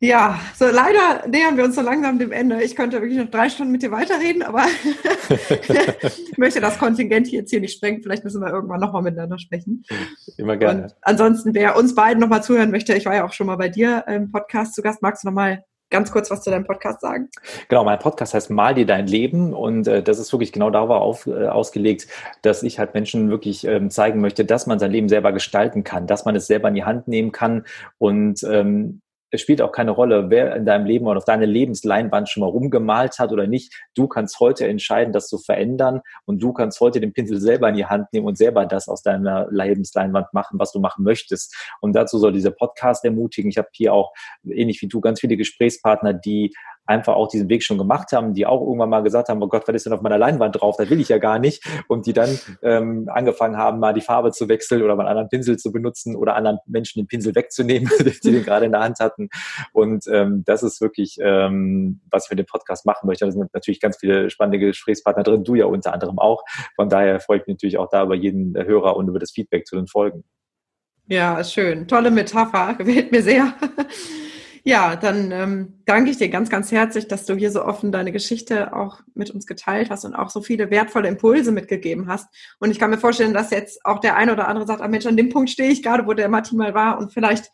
[0.00, 2.60] Ja, so leider nähern wir uns so langsam dem Ende.
[2.62, 4.64] Ich könnte wirklich noch drei Stunden mit dir weiterreden, aber
[5.28, 8.02] ich möchte das Kontingent jetzt hier nicht sprengen.
[8.02, 9.84] Vielleicht müssen wir irgendwann nochmal miteinander sprechen.
[10.38, 10.84] Immer gerne.
[10.84, 13.68] Und ansonsten, wer uns beiden nochmal zuhören möchte, ich war ja auch schon mal bei
[13.68, 15.02] dir im Podcast zu Gast.
[15.02, 17.28] Magst du nochmal ganz kurz was zu deinem Podcast sagen?
[17.68, 20.90] Genau, mein Podcast heißt Mal dir dein Leben und äh, das ist wirklich genau darauf
[20.90, 22.08] auf, äh, ausgelegt,
[22.42, 26.08] dass ich halt Menschen wirklich ähm, zeigen möchte, dass man sein Leben selber gestalten kann,
[26.08, 27.64] dass man es selber in die Hand nehmen kann
[27.98, 29.02] und ähm,
[29.32, 32.50] es spielt auch keine Rolle, wer in deinem Leben oder auf deine Lebensleinwand schon mal
[32.50, 33.74] rumgemalt hat oder nicht.
[33.94, 37.76] Du kannst heute entscheiden, das zu verändern und du kannst heute den Pinsel selber in
[37.76, 41.56] die Hand nehmen und selber das aus deiner Lebensleinwand machen, was du machen möchtest.
[41.80, 43.50] Und dazu soll dieser Podcast ermutigen.
[43.50, 44.12] Ich habe hier auch,
[44.44, 46.52] ähnlich wie du, ganz viele Gesprächspartner, die
[46.86, 49.66] einfach auch diesen Weg schon gemacht haben, die auch irgendwann mal gesagt haben, oh Gott,
[49.66, 50.76] was ist denn auf meiner Leinwand drauf?
[50.76, 51.64] Das will ich ja gar nicht.
[51.88, 55.28] Und die dann ähm, angefangen haben, mal die Farbe zu wechseln oder mal einen anderen
[55.28, 57.88] Pinsel zu benutzen oder anderen Menschen den Pinsel wegzunehmen,
[58.24, 59.28] die den gerade in der Hand hatten.
[59.72, 63.24] Und ähm, das ist wirklich, ähm, was ich mit dem Podcast machen möchte.
[63.24, 66.42] Da sind natürlich ganz viele spannende Gesprächspartner drin, du ja unter anderem auch.
[66.76, 69.66] Von daher freue ich mich natürlich auch da über jeden Hörer und über das Feedback
[69.66, 70.24] zu den Folgen.
[71.08, 71.86] Ja, schön.
[71.88, 72.74] Tolle Metapher.
[72.78, 73.54] Gefällt mir sehr.
[74.64, 78.12] Ja, dann ähm, danke ich dir ganz, ganz herzlich, dass du hier so offen deine
[78.12, 82.28] Geschichte auch mit uns geteilt hast und auch so viele wertvolle Impulse mitgegeben hast.
[82.60, 85.06] Und ich kann mir vorstellen, dass jetzt auch der eine oder andere sagt, ah Mensch,
[85.06, 87.50] an dem Punkt stehe ich gerade, wo der Martin mal war und vielleicht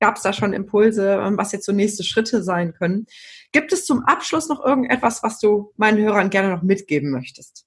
[0.00, 3.06] gab es da schon Impulse, ähm, was jetzt so nächste Schritte sein können.
[3.52, 7.66] Gibt es zum Abschluss noch irgendetwas, was du meinen Hörern gerne noch mitgeben möchtest?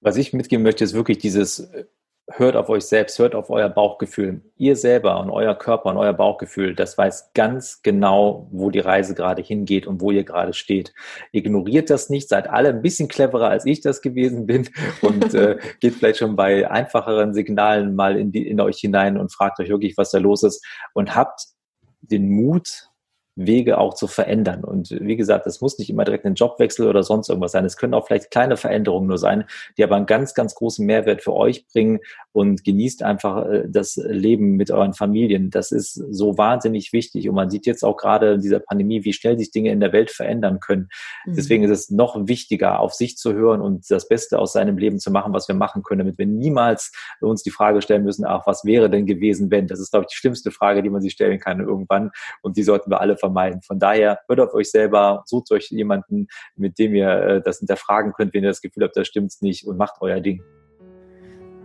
[0.00, 1.84] Was ich mitgeben möchte, ist wirklich dieses äh,
[2.30, 4.40] hört auf euch selbst, hört auf euer Bauchgefühl.
[4.56, 9.14] Ihr selber und euer Körper und euer Bauchgefühl, das weiß ganz genau, wo die Reise
[9.14, 10.94] gerade hingeht und wo ihr gerade steht.
[11.32, 14.68] Ignoriert das nicht, seid alle ein bisschen cleverer, als ich das gewesen bin
[15.02, 19.32] und äh, geht vielleicht schon bei einfacheren Signalen mal in, die, in euch hinein und
[19.32, 20.64] fragt euch wirklich, was da los ist
[20.94, 21.40] und habt
[22.00, 22.88] den Mut,
[23.36, 24.64] Wege auch zu verändern.
[24.64, 27.64] Und wie gesagt, es muss nicht immer direkt ein Jobwechsel oder sonst irgendwas sein.
[27.64, 29.44] Es können auch vielleicht kleine Veränderungen nur sein,
[29.76, 31.98] die aber einen ganz, ganz großen Mehrwert für euch bringen
[32.32, 35.50] und genießt einfach äh, das Leben mit euren Familien.
[35.50, 37.28] Das ist so wahnsinnig wichtig.
[37.28, 39.92] Und man sieht jetzt auch gerade in dieser Pandemie, wie schnell sich Dinge in der
[39.92, 40.88] Welt verändern können.
[41.26, 41.34] Mhm.
[41.34, 44.98] Deswegen ist es noch wichtiger, auf sich zu hören und das Beste aus seinem Leben
[44.98, 48.46] zu machen, was wir machen können, damit wir niemals uns die Frage stellen müssen, ach,
[48.46, 49.66] was wäre denn gewesen, wenn?
[49.66, 52.10] Das ist, glaube ich, die schlimmste Frage, die man sich stellen kann irgendwann.
[52.42, 53.62] Und die sollten wir alle vermeiden.
[53.62, 58.12] Von daher hört auf euch selber, sucht euch jemanden, mit dem ihr äh, das hinterfragen
[58.12, 60.42] könnt, wenn ihr das Gefühl habt, das stimmt's nicht und macht euer Ding.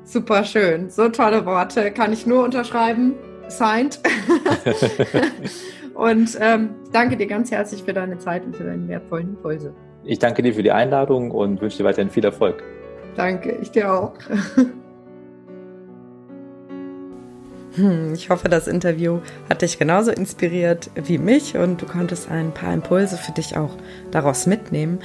[0.04, 0.90] Super schön.
[0.90, 1.92] So tolle Worte.
[1.92, 3.14] Kann ich nur unterschreiben.
[3.48, 4.00] Signed.
[5.94, 9.74] und ähm, danke dir ganz herzlich für deine Zeit und für deine wertvollen Impulse.
[10.04, 12.64] Ich danke dir für die Einladung und wünsche dir weiterhin viel Erfolg.
[13.16, 14.14] Danke, ich dir auch.
[17.76, 22.52] Hm, ich hoffe, das Interview hat dich genauso inspiriert wie mich und du konntest ein
[22.52, 23.76] paar Impulse für dich auch
[24.12, 25.00] daraus mitnehmen.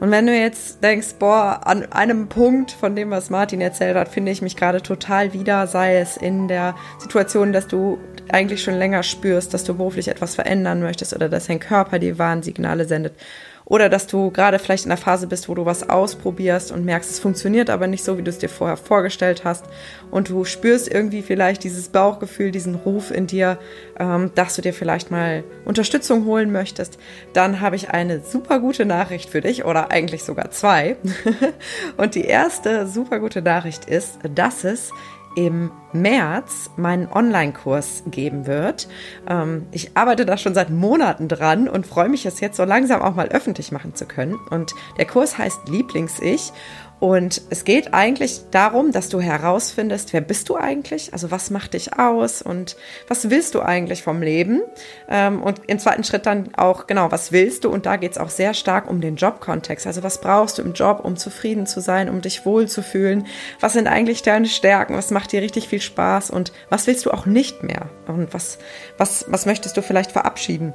[0.00, 4.08] Und wenn du jetzt denkst, boah, an einem Punkt von dem, was Martin erzählt hat,
[4.08, 7.98] finde ich mich gerade total wieder, sei es in der Situation, dass du
[8.30, 12.18] eigentlich schon länger spürst, dass du beruflich etwas verändern möchtest oder dass dein Körper dir
[12.18, 13.14] Warnsignale sendet
[13.66, 17.10] oder dass du gerade vielleicht in der Phase bist, wo du was ausprobierst und merkst,
[17.10, 19.64] es funktioniert aber nicht so, wie du es dir vorher vorgestellt hast.
[20.10, 23.58] Und du spürst irgendwie vielleicht dieses Bauchgefühl, diesen Ruf in dir,
[23.98, 26.98] ähm, dass du dir vielleicht mal Unterstützung holen möchtest.
[27.32, 30.96] Dann habe ich eine super gute Nachricht für dich oder eigentlich sogar zwei.
[31.96, 34.90] und die erste super gute Nachricht ist, dass es
[35.34, 38.88] im März meinen Online-Kurs geben wird.
[39.28, 43.00] Ähm, ich arbeite da schon seit Monaten dran und freue mich, es jetzt so langsam
[43.00, 44.34] auch mal öffentlich machen zu können.
[44.50, 46.52] Und der Kurs heißt Lieblings-Ich
[47.04, 51.12] und es geht eigentlich darum, dass du herausfindest, wer bist du eigentlich?
[51.12, 52.76] Also was macht dich aus und
[53.08, 54.62] was willst du eigentlich vom Leben?
[55.10, 57.68] Ähm, und im zweiten Schritt dann auch, genau, was willst du?
[57.68, 59.86] Und da geht es auch sehr stark um den Jobkontext.
[59.86, 63.26] Also was brauchst du im Job, um zufrieden zu sein, um dich wohlzufühlen?
[63.60, 64.96] Was sind eigentlich deine Stärken?
[64.96, 66.30] Was macht dir richtig viel Spaß?
[66.30, 67.90] Und was willst du auch nicht mehr?
[68.06, 68.56] Und was,
[68.96, 70.72] was, was möchtest du vielleicht verabschieden?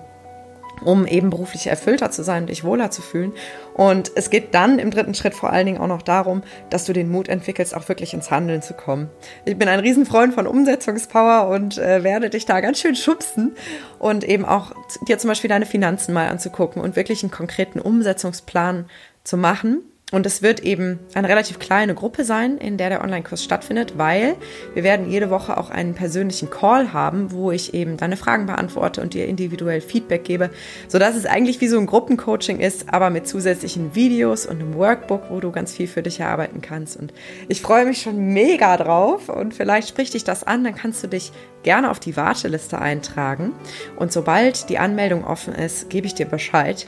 [0.83, 3.33] Um eben beruflich erfüllter zu sein und dich wohler zu fühlen.
[3.73, 6.93] Und es geht dann im dritten Schritt vor allen Dingen auch noch darum, dass du
[6.93, 9.09] den Mut entwickelst, auch wirklich ins Handeln zu kommen.
[9.45, 13.55] Ich bin ein Riesenfreund von Umsetzungspower und äh, werde dich da ganz schön schubsen
[13.99, 14.71] und eben auch
[15.07, 18.85] dir zum Beispiel deine Finanzen mal anzugucken und wirklich einen konkreten Umsetzungsplan
[19.23, 23.43] zu machen und es wird eben eine relativ kleine Gruppe sein, in der der Online-Kurs
[23.43, 24.35] stattfindet, weil
[24.73, 29.01] wir werden jede Woche auch einen persönlichen Call haben, wo ich eben deine Fragen beantworte
[29.01, 30.49] und dir individuell Feedback gebe,
[30.87, 35.29] sodass es eigentlich wie so ein Gruppencoaching ist, aber mit zusätzlichen Videos und einem Workbook,
[35.29, 36.97] wo du ganz viel für dich erarbeiten kannst.
[36.97, 37.13] Und
[37.47, 41.07] ich freue mich schon mega drauf und vielleicht spricht dich das an, dann kannst du
[41.07, 41.31] dich
[41.63, 43.53] gerne auf die Warteliste eintragen.
[43.95, 46.87] Und sobald die Anmeldung offen ist, gebe ich dir Bescheid.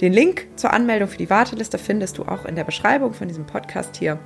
[0.00, 3.46] Den Link zur Anmeldung für die Warteliste findest du auch in der Beschreibung von diesem
[3.46, 4.18] Podcast hier.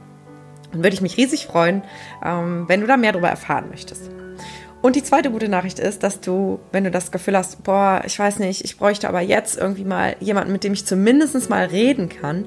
[0.72, 1.82] Und würde ich mich riesig freuen,
[2.24, 4.10] ähm, wenn du da mehr darüber erfahren möchtest.
[4.82, 8.18] Und die zweite gute Nachricht ist, dass du, wenn du das Gefühl hast, boah, ich
[8.18, 12.08] weiß nicht, ich bräuchte aber jetzt irgendwie mal jemanden, mit dem ich zumindest mal reden
[12.08, 12.44] kann,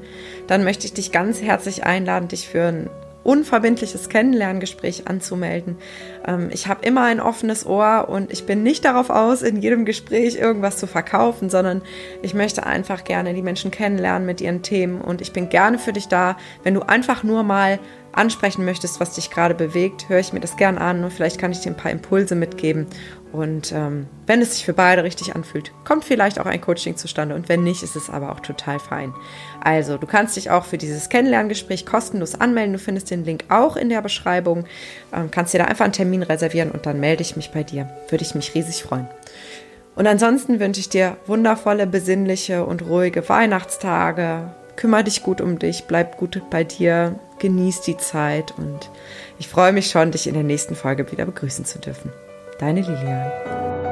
[0.48, 2.90] dann möchte ich dich ganz herzlich einladen, dich für ein
[3.24, 5.78] unverbindliches Kennenlerngespräch anzumelden.
[6.26, 9.86] Ähm, ich habe immer ein offenes Ohr und ich bin nicht darauf aus, in jedem
[9.86, 11.82] Gespräch irgendwas zu verkaufen, sondern
[12.22, 15.94] ich möchte einfach gerne die Menschen kennenlernen mit ihren Themen und ich bin gerne für
[15.94, 17.80] dich da, wenn du einfach nur mal
[18.12, 21.52] ansprechen möchtest, was dich gerade bewegt, höre ich mir das gern an und vielleicht kann
[21.52, 22.88] ich dir ein paar Impulse mitgeben.
[23.32, 27.36] Und ähm, wenn es sich für beide richtig anfühlt, kommt vielleicht auch ein Coaching zustande
[27.36, 29.14] und wenn nicht, ist es aber auch total fein.
[29.64, 32.74] Also, du kannst dich auch für dieses Kennenlerngespräch kostenlos anmelden.
[32.74, 34.66] Du findest den Link auch in der Beschreibung.
[35.14, 37.90] Ähm, kannst dir da einfach einen Termin reservieren und dann melde ich mich bei dir.
[38.10, 39.08] Würde ich mich riesig freuen.
[39.96, 44.52] Und ansonsten wünsche ich dir wundervolle, besinnliche und ruhige Weihnachtstage.
[44.78, 48.90] Kümmer dich gut um dich, bleib gut bei dir, genieß die Zeit und
[49.40, 52.14] ich freue mich schon, dich in der nächsten Folge wieder begrüßen zu dürfen.
[52.60, 53.89] Deine Lilian.